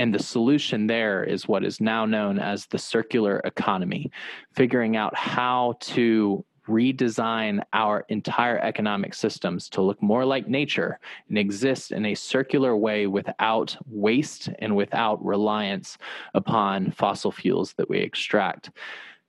And 0.00 0.12
the 0.12 0.22
solution 0.22 0.88
there 0.88 1.22
is 1.22 1.46
what 1.46 1.64
is 1.64 1.80
now 1.80 2.04
known 2.04 2.40
as 2.40 2.66
the 2.66 2.78
circular 2.78 3.40
economy, 3.44 4.10
figuring 4.52 4.96
out 4.96 5.16
how 5.16 5.76
to 5.80 6.44
redesign 6.70 7.62
our 7.72 8.04
entire 8.08 8.58
economic 8.58 9.14
systems 9.14 9.68
to 9.70 9.82
look 9.82 10.00
more 10.02 10.24
like 10.24 10.48
nature 10.48 10.98
and 11.28 11.36
exist 11.36 11.92
in 11.92 12.06
a 12.06 12.14
circular 12.14 12.76
way 12.76 13.06
without 13.06 13.76
waste 13.86 14.48
and 14.60 14.74
without 14.76 15.24
reliance 15.24 15.98
upon 16.34 16.90
fossil 16.92 17.32
fuels 17.32 17.72
that 17.74 17.88
we 17.88 17.98
extract. 17.98 18.70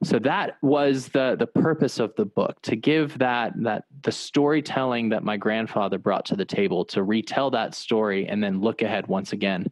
So 0.03 0.17
that 0.19 0.57
was 0.63 1.09
the 1.09 1.35
the 1.37 1.45
purpose 1.45 1.99
of 1.99 2.15
the 2.15 2.25
book 2.25 2.59
to 2.63 2.75
give 2.75 3.19
that 3.19 3.53
that 3.57 3.83
the 4.01 4.11
storytelling 4.11 5.09
that 5.09 5.23
my 5.23 5.37
grandfather 5.37 5.99
brought 5.99 6.25
to 6.27 6.35
the 6.35 6.45
table 6.45 6.83
to 6.85 7.03
retell 7.03 7.51
that 7.51 7.75
story 7.75 8.27
and 8.27 8.43
then 8.43 8.61
look 8.61 8.81
ahead 8.81 9.05
once 9.05 9.31
again 9.31 9.67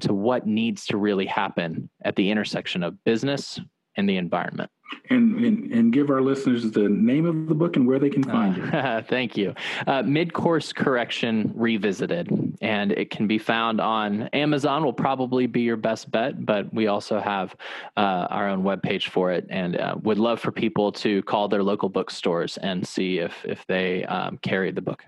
to 0.00 0.14
what 0.14 0.46
needs 0.46 0.86
to 0.86 0.96
really 0.96 1.26
happen 1.26 1.88
at 2.04 2.14
the 2.14 2.30
intersection 2.30 2.84
of 2.84 3.02
business 3.02 3.60
and 3.96 4.08
the 4.08 4.16
environment 4.16 4.70
and, 5.10 5.44
and, 5.44 5.72
and 5.72 5.92
give 5.92 6.10
our 6.10 6.20
listeners 6.20 6.70
the 6.70 6.88
name 6.88 7.26
of 7.26 7.48
the 7.48 7.54
book 7.54 7.76
and 7.76 7.86
where 7.86 7.98
they 7.98 8.10
can 8.10 8.22
find 8.22 8.74
uh, 8.74 8.98
it. 8.98 9.06
Thank 9.08 9.36
you. 9.36 9.54
Uh, 9.86 10.02
Mid 10.02 10.32
Course 10.32 10.72
Correction 10.72 11.52
Revisited, 11.54 12.56
and 12.60 12.92
it 12.92 13.10
can 13.10 13.26
be 13.26 13.38
found 13.38 13.80
on 13.80 14.24
Amazon. 14.28 14.84
Will 14.84 14.92
probably 14.92 15.46
be 15.46 15.62
your 15.62 15.76
best 15.76 16.10
bet, 16.10 16.44
but 16.44 16.72
we 16.72 16.86
also 16.86 17.20
have 17.20 17.54
uh, 17.96 18.26
our 18.30 18.48
own 18.48 18.62
webpage 18.62 19.08
for 19.08 19.32
it, 19.32 19.46
and 19.50 19.76
uh, 19.76 19.96
would 20.02 20.18
love 20.18 20.40
for 20.40 20.52
people 20.52 20.92
to 20.92 21.22
call 21.22 21.48
their 21.48 21.62
local 21.62 21.88
bookstores 21.88 22.56
and 22.58 22.86
see 22.86 23.18
if 23.18 23.44
if 23.44 23.66
they 23.66 24.04
um, 24.04 24.38
carry 24.38 24.70
the 24.70 24.82
book. 24.82 25.04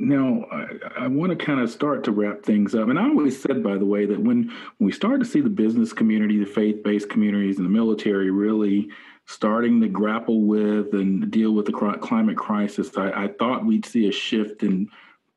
Now, 0.00 0.46
I, 0.50 1.04
I 1.04 1.06
want 1.08 1.38
to 1.38 1.44
kind 1.44 1.60
of 1.60 1.70
start 1.70 2.04
to 2.04 2.10
wrap 2.12 2.42
things 2.42 2.74
up. 2.74 2.88
And 2.88 2.98
I 2.98 3.04
always 3.04 3.40
said, 3.40 3.62
by 3.62 3.76
the 3.76 3.84
way, 3.84 4.06
that 4.06 4.18
when, 4.18 4.50
we 4.78 4.92
start 4.92 5.20
to 5.20 5.26
see 5.26 5.42
the 5.42 5.50
business 5.50 5.92
community, 5.92 6.38
the 6.38 6.46
faith 6.46 6.82
based 6.82 7.10
communities, 7.10 7.58
and 7.58 7.66
the 7.66 7.70
military 7.70 8.30
really 8.30 8.88
starting 9.26 9.78
to 9.82 9.88
grapple 9.88 10.46
with 10.46 10.94
and 10.94 11.30
deal 11.30 11.52
with 11.52 11.66
the 11.66 11.98
climate 12.00 12.38
crisis, 12.38 12.96
I, 12.96 13.10
I 13.24 13.28
thought 13.28 13.66
we'd 13.66 13.84
see 13.84 14.08
a 14.08 14.12
shift 14.12 14.62
in 14.62 14.88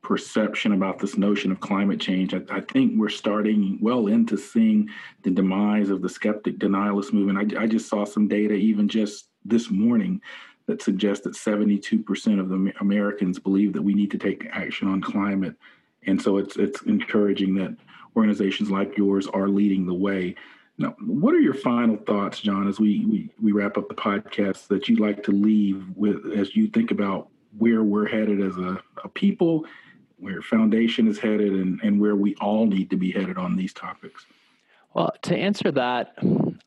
perception 0.01 0.71
about 0.71 0.97
this 0.97 1.17
notion 1.17 1.51
of 1.51 1.59
climate 1.59 1.99
change. 1.99 2.33
I, 2.33 2.41
I, 2.49 2.61
think 2.61 2.93
we're 2.95 3.09
starting 3.09 3.77
well 3.81 4.07
into 4.07 4.37
seeing 4.37 4.89
the 5.23 5.31
demise 5.31 5.89
of 5.89 6.01
the 6.01 6.09
skeptic 6.09 6.57
denialist 6.59 7.11
movement. 7.11 7.53
I, 7.53 7.63
I 7.63 7.67
just 7.67 7.89
saw 7.89 8.05
some 8.05 8.29
data 8.29 8.53
even 8.53 8.87
just 8.87 9.27
this 9.45 9.69
morning 9.69 10.21
that 10.65 10.81
suggests 10.81 11.23
that 11.25 11.33
72% 11.33 12.39
of 12.39 12.49
the 12.49 12.73
Americans 12.79 13.39
believe 13.39 13.73
that 13.73 13.81
we 13.81 13.93
need 13.93 14.11
to 14.11 14.17
take 14.17 14.47
action 14.51 14.87
on 14.87 15.01
climate. 15.01 15.55
And 16.05 16.21
so 16.21 16.37
it's 16.37 16.57
it's 16.57 16.81
encouraging 16.83 17.55
that 17.55 17.75
organizations 18.15 18.69
like 18.69 18.97
yours 18.97 19.27
are 19.27 19.47
leading 19.47 19.85
the 19.85 19.93
way. 19.93 20.35
Now, 20.77 20.95
what 21.05 21.33
are 21.33 21.39
your 21.39 21.53
final 21.53 21.97
thoughts, 21.97 22.39
John, 22.39 22.67
as 22.67 22.79
we, 22.79 23.05
we, 23.05 23.29
we 23.41 23.51
wrap 23.51 23.77
up 23.77 23.89
the 23.89 23.95
podcast 23.95 24.67
that 24.67 24.89
you'd 24.89 24.99
like 24.99 25.23
to 25.23 25.31
leave 25.31 25.85
with 25.95 26.33
as 26.35 26.55
you 26.55 26.67
think 26.67 26.91
about 26.91 27.29
where 27.57 27.83
we're 27.83 28.07
headed 28.07 28.41
as 28.41 28.57
a, 28.57 28.81
a 29.03 29.09
people, 29.09 29.65
where 30.17 30.41
foundation 30.41 31.07
is 31.07 31.19
headed, 31.19 31.53
and, 31.53 31.79
and 31.83 31.99
where 31.99 32.15
we 32.15 32.33
all 32.35 32.65
need 32.65 32.89
to 32.89 32.97
be 32.97 33.11
headed 33.11 33.37
on 33.37 33.55
these 33.55 33.73
topics? 33.73 34.25
Well, 34.95 35.13
to 35.23 35.35
answer 35.35 35.71
that, 35.71 36.15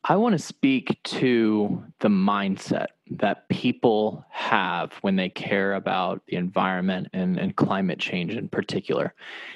I 0.09 0.15
want 0.15 0.33
to 0.33 0.39
speak 0.39 0.97
to 1.03 1.83
the 1.99 2.07
mindset 2.07 2.87
that 3.11 3.49
people 3.49 4.25
have 4.29 4.93
when 5.01 5.17
they 5.17 5.27
care 5.27 5.73
about 5.73 6.21
the 6.27 6.37
environment 6.37 7.09
and, 7.11 7.37
and 7.37 7.53
climate 7.55 7.99
change 7.99 8.33
in 8.33 8.47
particular. 8.47 9.13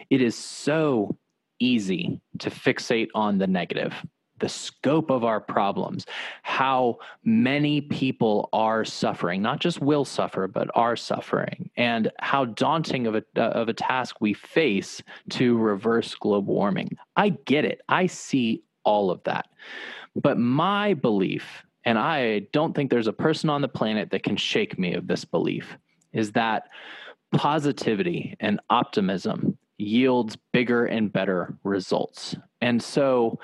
It 0.10 0.22
is 0.22 0.36
so 0.36 1.18
easy 1.60 2.20
to 2.40 2.50
fixate 2.50 3.08
on 3.16 3.38
the 3.38 3.48
negative 3.48 3.94
the 4.40 4.50
scope 4.50 5.12
of 5.12 5.24
our 5.24 5.40
problems, 5.40 6.08
how 6.42 6.98
many 7.24 7.80
people 7.80 8.50
are 8.52 8.84
suffering, 8.84 9.40
not 9.40 9.60
just 9.60 9.80
will 9.80 10.04
suffer, 10.04 10.48
but 10.48 10.68
are 10.74 10.96
suffering, 10.96 11.70
and 11.78 12.12
how 12.18 12.46
daunting 12.46 13.06
of 13.06 13.14
a, 13.14 13.24
of 13.40 13.70
a 13.70 13.74
task 13.74 14.16
we 14.20 14.34
face 14.34 15.00
to 15.30 15.56
reverse 15.60 16.16
global 16.16 16.56
warming. 16.56 16.98
I 17.16 17.30
get 17.30 17.66
it. 17.66 17.82
I 17.88 18.08
see 18.08 18.64
all 18.84 19.12
of 19.12 19.24
that. 19.26 19.48
But 20.16 20.38
my 20.38 20.94
belief, 20.94 21.64
and 21.86 21.98
I 21.98 22.40
don't 22.52 22.76
think 22.76 22.90
there's 22.90 23.08
a 23.08 23.14
person 23.14 23.50
on 23.50 23.62
the 23.62 23.68
planet 23.68 24.12
that 24.12 24.24
can 24.24 24.38
shake 24.38 24.78
me 24.78 24.94
of 24.94 25.08
this 25.08 25.26
belief, 25.26 25.78
is 26.14 26.34
that 26.34 26.70
positivity 27.32 28.36
and 28.40 28.60
optimism 28.70 29.58
yields 29.78 30.38
bigger 30.52 30.86
and 30.86 31.12
better 31.12 31.58
results. 31.64 32.36
And 32.62 32.82
so 32.82 33.40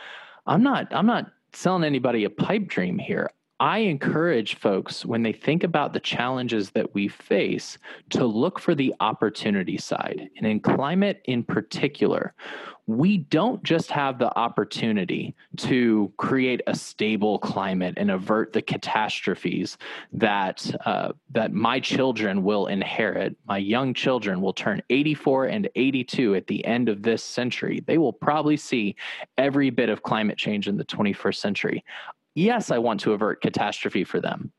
I'm 0.45 0.63
not 0.63 0.93
I'm 0.93 1.05
not 1.05 1.31
selling 1.53 1.83
anybody 1.83 2.25
a 2.25 2.29
pipe 2.29 2.67
dream 2.67 2.99
here. 2.99 3.29
I 3.59 3.79
encourage 3.79 4.55
folks 4.55 5.03
when 5.03 5.23
they 5.23 5.33
think 5.33 5.63
about 5.63 5.93
the 5.93 5.99
challenges 5.99 6.69
that 6.71 6.93
we 6.93 7.07
face 7.07 7.79
to 8.11 8.23
look 8.23 8.59
for 8.59 8.75
the 8.75 8.93
opportunity 8.99 9.77
side. 9.77 10.29
And 10.37 10.45
in 10.45 10.59
climate 10.59 11.21
in 11.25 11.43
particular, 11.43 12.35
we 12.87 13.17
don't 13.17 13.61
just 13.63 13.91
have 13.91 14.17
the 14.17 14.35
opportunity 14.39 15.35
to 15.57 16.11
create 16.15 16.61
a 16.67 16.75
stable 16.75 17.37
climate 17.37 17.93
and 17.97 18.09
avert 18.09 18.53
the 18.53 18.61
catastrophes 18.61 19.77
that 20.13 20.73
uh, 20.85 21.11
that 21.31 21.51
my 21.51 21.81
children 21.81 22.43
will 22.43 22.67
inherit. 22.67 23.35
My 23.45 23.57
young 23.57 23.93
children 23.93 24.39
will 24.39 24.53
turn 24.53 24.81
84 24.89 25.45
and 25.45 25.69
82 25.75 26.35
at 26.35 26.47
the 26.47 26.63
end 26.65 26.87
of 26.87 27.03
this 27.03 27.21
century. 27.21 27.83
They 27.85 27.97
will 27.97 28.13
probably 28.13 28.55
see 28.55 28.95
every 29.37 29.69
bit 29.69 29.89
of 29.89 30.01
climate 30.01 30.37
change 30.37 30.69
in 30.69 30.77
the 30.77 30.85
21st 30.85 31.35
century. 31.35 31.83
Yes, 32.35 32.71
I 32.71 32.77
want 32.77 33.01
to 33.01 33.11
avert 33.11 33.41
catastrophe 33.41 34.05
for 34.05 34.21
them, 34.21 34.53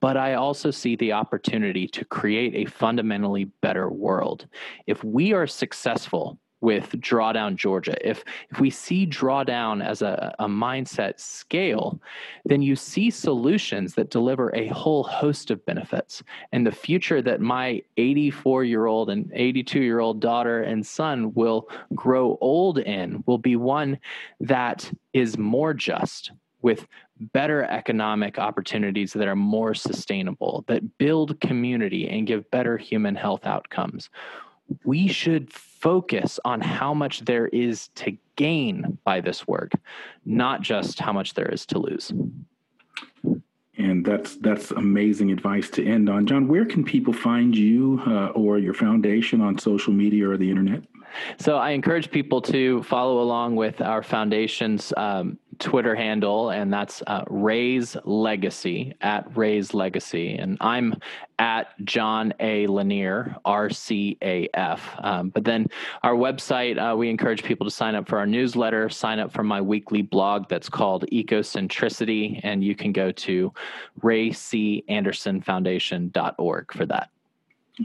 but 0.00 0.16
I 0.16 0.34
also 0.34 0.70
see 0.70 0.96
the 0.96 1.12
opportunity 1.12 1.86
to 1.88 2.04
create 2.06 2.54
a 2.54 2.70
fundamentally 2.70 3.44
better 3.60 3.90
world. 3.90 4.46
If 4.86 5.04
we 5.04 5.34
are 5.34 5.46
successful 5.46 6.38
with 6.60 6.90
drawdown 7.00 7.56
georgia 7.56 7.96
if 8.06 8.24
if 8.50 8.60
we 8.60 8.70
see 8.70 9.06
drawdown 9.06 9.84
as 9.84 10.02
a, 10.02 10.34
a 10.38 10.46
mindset 10.46 11.18
scale 11.18 12.00
then 12.44 12.62
you 12.62 12.74
see 12.74 13.10
solutions 13.10 13.94
that 13.94 14.10
deliver 14.10 14.54
a 14.54 14.68
whole 14.68 15.04
host 15.04 15.50
of 15.50 15.64
benefits 15.66 16.22
and 16.52 16.66
the 16.66 16.72
future 16.72 17.22
that 17.22 17.40
my 17.40 17.82
84 17.96 18.64
year 18.64 18.86
old 18.86 19.10
and 19.10 19.30
82 19.34 19.80
year 19.80 20.00
old 20.00 20.20
daughter 20.20 20.62
and 20.62 20.86
son 20.86 21.32
will 21.34 21.68
grow 21.94 22.38
old 22.40 22.78
in 22.78 23.22
will 23.26 23.38
be 23.38 23.56
one 23.56 23.98
that 24.40 24.90
is 25.12 25.38
more 25.38 25.74
just 25.74 26.32
with 26.62 26.86
better 27.20 27.64
economic 27.64 28.38
opportunities 28.38 29.12
that 29.12 29.28
are 29.28 29.36
more 29.36 29.74
sustainable, 29.74 30.64
that 30.68 30.98
build 30.98 31.40
community 31.40 32.08
and 32.08 32.26
give 32.26 32.50
better 32.50 32.76
human 32.76 33.14
health 33.14 33.46
outcomes. 33.46 34.10
We 34.84 35.08
should 35.08 35.52
focus 35.78 36.40
on 36.44 36.60
how 36.60 36.94
much 36.94 37.20
there 37.20 37.48
is 37.48 37.88
to 37.96 38.16
gain 38.36 38.98
by 39.04 39.20
this 39.20 39.46
work, 39.46 39.72
not 40.24 40.60
just 40.60 40.98
how 40.98 41.12
much 41.12 41.34
there 41.34 41.48
is 41.48 41.66
to 41.66 41.78
lose. 41.78 42.12
And 43.76 44.04
that's 44.04 44.36
that's 44.36 44.72
amazing 44.72 45.30
advice 45.30 45.70
to 45.70 45.86
end 45.86 46.10
on. 46.10 46.26
John, 46.26 46.48
where 46.48 46.64
can 46.64 46.84
people 46.84 47.12
find 47.12 47.56
you 47.56 48.02
uh, 48.06 48.26
or 48.28 48.58
your 48.58 48.74
foundation 48.74 49.40
on 49.40 49.56
social 49.56 49.92
media 49.92 50.28
or 50.28 50.36
the 50.36 50.50
internet? 50.50 50.82
So 51.38 51.56
I 51.56 51.70
encourage 51.70 52.10
people 52.10 52.40
to 52.42 52.82
follow 52.82 53.20
along 53.20 53.56
with 53.56 53.80
our 53.80 54.02
foundation's 54.02 54.92
um, 54.96 55.38
Twitter 55.58 55.94
handle, 55.94 56.50
and 56.50 56.70
that's 56.72 57.02
uh, 57.06 57.22
Ray's 57.28 57.96
Legacy 58.04 58.94
at 59.00 59.36
Ray's 59.36 59.74
Legacy, 59.74 60.36
and 60.36 60.56
I'm 60.60 60.94
at 61.38 61.68
John 61.84 62.32
A. 62.40 62.66
Lanier 62.66 63.36
RCAF. 63.44 64.80
Um, 65.04 65.28
but 65.30 65.44
then 65.44 65.66
our 66.02 66.14
website, 66.14 66.78
uh, 66.78 66.96
we 66.96 67.10
encourage 67.10 67.44
people 67.44 67.66
to 67.66 67.70
sign 67.70 67.94
up 67.94 68.08
for 68.08 68.18
our 68.18 68.26
newsletter, 68.26 68.88
sign 68.88 69.18
up 69.18 69.32
for 69.32 69.42
my 69.42 69.60
weekly 69.60 70.00
blog 70.02 70.48
that's 70.48 70.68
called 70.68 71.04
Ecocentricity, 71.12 72.40
and 72.42 72.62
you 72.64 72.74
can 72.74 72.92
go 72.92 73.12
to 73.12 73.52
RayCAndersonFoundation.org 74.00 76.72
for 76.72 76.86
that. 76.86 77.10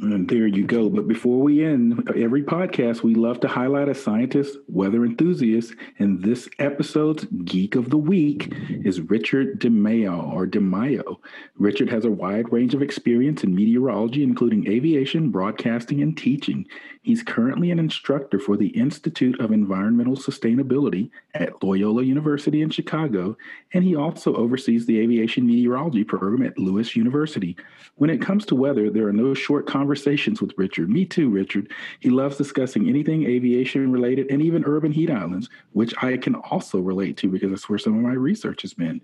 And 0.01 0.27
there 0.27 0.47
you 0.47 0.65
go. 0.65 0.89
But 0.89 1.07
before 1.07 1.39
we 1.41 1.63
end 1.63 2.09
every 2.15 2.41
podcast, 2.41 3.03
we 3.03 3.13
love 3.13 3.39
to 3.41 3.47
highlight 3.47 3.89
a 3.89 3.93
scientist, 3.93 4.57
weather 4.67 5.05
enthusiast, 5.05 5.75
and 5.99 6.23
this 6.23 6.49
episode's 6.57 7.25
Geek 7.45 7.75
of 7.75 7.91
the 7.91 7.97
Week 7.97 8.51
is 8.69 9.01
Richard 9.01 9.59
DeMaio 9.59 10.33
or 10.33 10.47
DeMaio. 10.47 11.17
Richard 11.57 11.91
has 11.91 12.05
a 12.05 12.11
wide 12.11 12.51
range 12.51 12.73
of 12.73 12.81
experience 12.81 13.43
in 13.43 13.53
meteorology, 13.53 14.23
including 14.23 14.67
aviation, 14.67 15.29
broadcasting, 15.29 16.01
and 16.01 16.17
teaching. 16.17 16.65
He's 17.03 17.21
currently 17.21 17.69
an 17.69 17.79
instructor 17.79 18.39
for 18.39 18.57
the 18.57 18.69
Institute 18.69 19.39
of 19.39 19.51
Environmental 19.51 20.15
Sustainability 20.15 21.11
at 21.35 21.61
Loyola 21.61 22.01
University 22.01 22.61
in 22.61 22.69
Chicago, 22.69 23.37
and 23.73 23.83
he 23.83 23.95
also 23.95 24.33
oversees 24.35 24.85
the 24.85 24.99
aviation 24.99 25.45
meteorology 25.45 26.03
program 26.03 26.43
at 26.43 26.57
Lewis 26.57 26.95
University. 26.95 27.57
When 27.95 28.09
it 28.09 28.21
comes 28.21 28.45
to 28.47 28.55
weather, 28.55 28.89
there 28.89 29.07
are 29.07 29.13
no 29.13 29.33
short 29.33 29.67
conversations 29.83 30.41
with 30.41 30.53
Richard. 30.57 30.89
Me 30.89 31.03
too, 31.03 31.29
Richard. 31.29 31.69
He 31.99 32.09
loves 32.09 32.37
discussing 32.37 32.87
anything 32.87 33.25
aviation 33.25 33.91
related 33.91 34.31
and 34.31 34.41
even 34.41 34.63
urban 34.65 34.93
heat 34.93 35.09
islands, 35.09 35.49
which 35.73 35.93
I 36.01 36.15
can 36.15 36.35
also 36.35 36.79
relate 36.79 37.17
to 37.17 37.27
because 37.27 37.49
that's 37.49 37.67
where 37.67 37.77
some 37.77 37.97
of 37.97 38.01
my 38.01 38.13
research 38.13 38.61
has 38.61 38.73
been. 38.73 39.01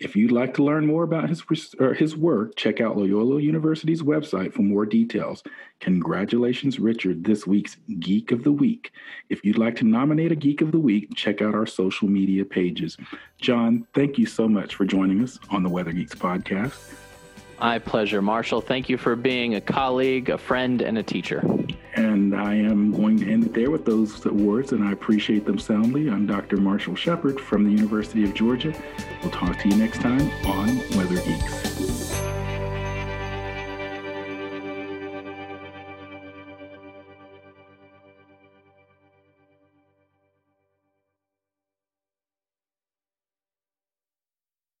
If 0.00 0.16
you'd 0.16 0.32
like 0.32 0.52
to 0.54 0.64
learn 0.64 0.84
more 0.84 1.04
about 1.04 1.28
his 1.28 1.44
his 1.96 2.16
work, 2.16 2.56
check 2.56 2.80
out 2.80 2.96
Loyola 2.96 3.40
University's 3.40 4.02
website 4.02 4.52
for 4.52 4.62
more 4.62 4.84
details. 4.84 5.44
Congratulations, 5.78 6.80
Richard, 6.80 7.22
this 7.22 7.46
week's 7.46 7.76
Geek 8.00 8.32
of 8.32 8.42
the 8.42 8.52
Week. 8.52 8.90
If 9.30 9.44
you'd 9.44 9.58
like 9.58 9.76
to 9.76 9.84
nominate 9.84 10.32
a 10.32 10.36
Geek 10.36 10.60
of 10.60 10.72
the 10.72 10.80
Week, 10.80 11.08
check 11.14 11.40
out 11.40 11.54
our 11.54 11.66
social 11.66 12.08
media 12.08 12.44
pages. 12.44 12.96
John, 13.38 13.86
thank 13.94 14.18
you 14.18 14.26
so 14.26 14.48
much 14.48 14.74
for 14.74 14.84
joining 14.84 15.22
us 15.22 15.38
on 15.50 15.62
the 15.62 15.70
Weather 15.70 15.92
Geeks 15.92 16.16
podcast. 16.16 17.05
My 17.58 17.78
pleasure, 17.78 18.20
Marshall. 18.20 18.60
Thank 18.60 18.88
you 18.88 18.98
for 18.98 19.16
being 19.16 19.54
a 19.54 19.60
colleague, 19.60 20.28
a 20.28 20.38
friend, 20.38 20.82
and 20.82 20.98
a 20.98 21.02
teacher. 21.02 21.42
And 21.94 22.36
I 22.36 22.54
am 22.54 22.92
going 22.92 23.18
to 23.20 23.30
end 23.30 23.44
it 23.44 23.54
there 23.54 23.70
with 23.70 23.86
those 23.86 24.24
words, 24.26 24.72
and 24.72 24.84
I 24.84 24.92
appreciate 24.92 25.46
them 25.46 25.58
soundly. 25.58 26.10
I'm 26.10 26.26
Dr. 26.26 26.58
Marshall 26.58 26.94
Shepard 26.96 27.40
from 27.40 27.64
the 27.64 27.70
University 27.70 28.24
of 28.24 28.34
Georgia. 28.34 28.74
We'll 29.22 29.30
talk 29.30 29.58
to 29.60 29.68
you 29.68 29.76
next 29.76 30.02
time 30.02 30.30
on 30.44 30.76
Weather 30.96 31.20
Geeks. 31.22 31.65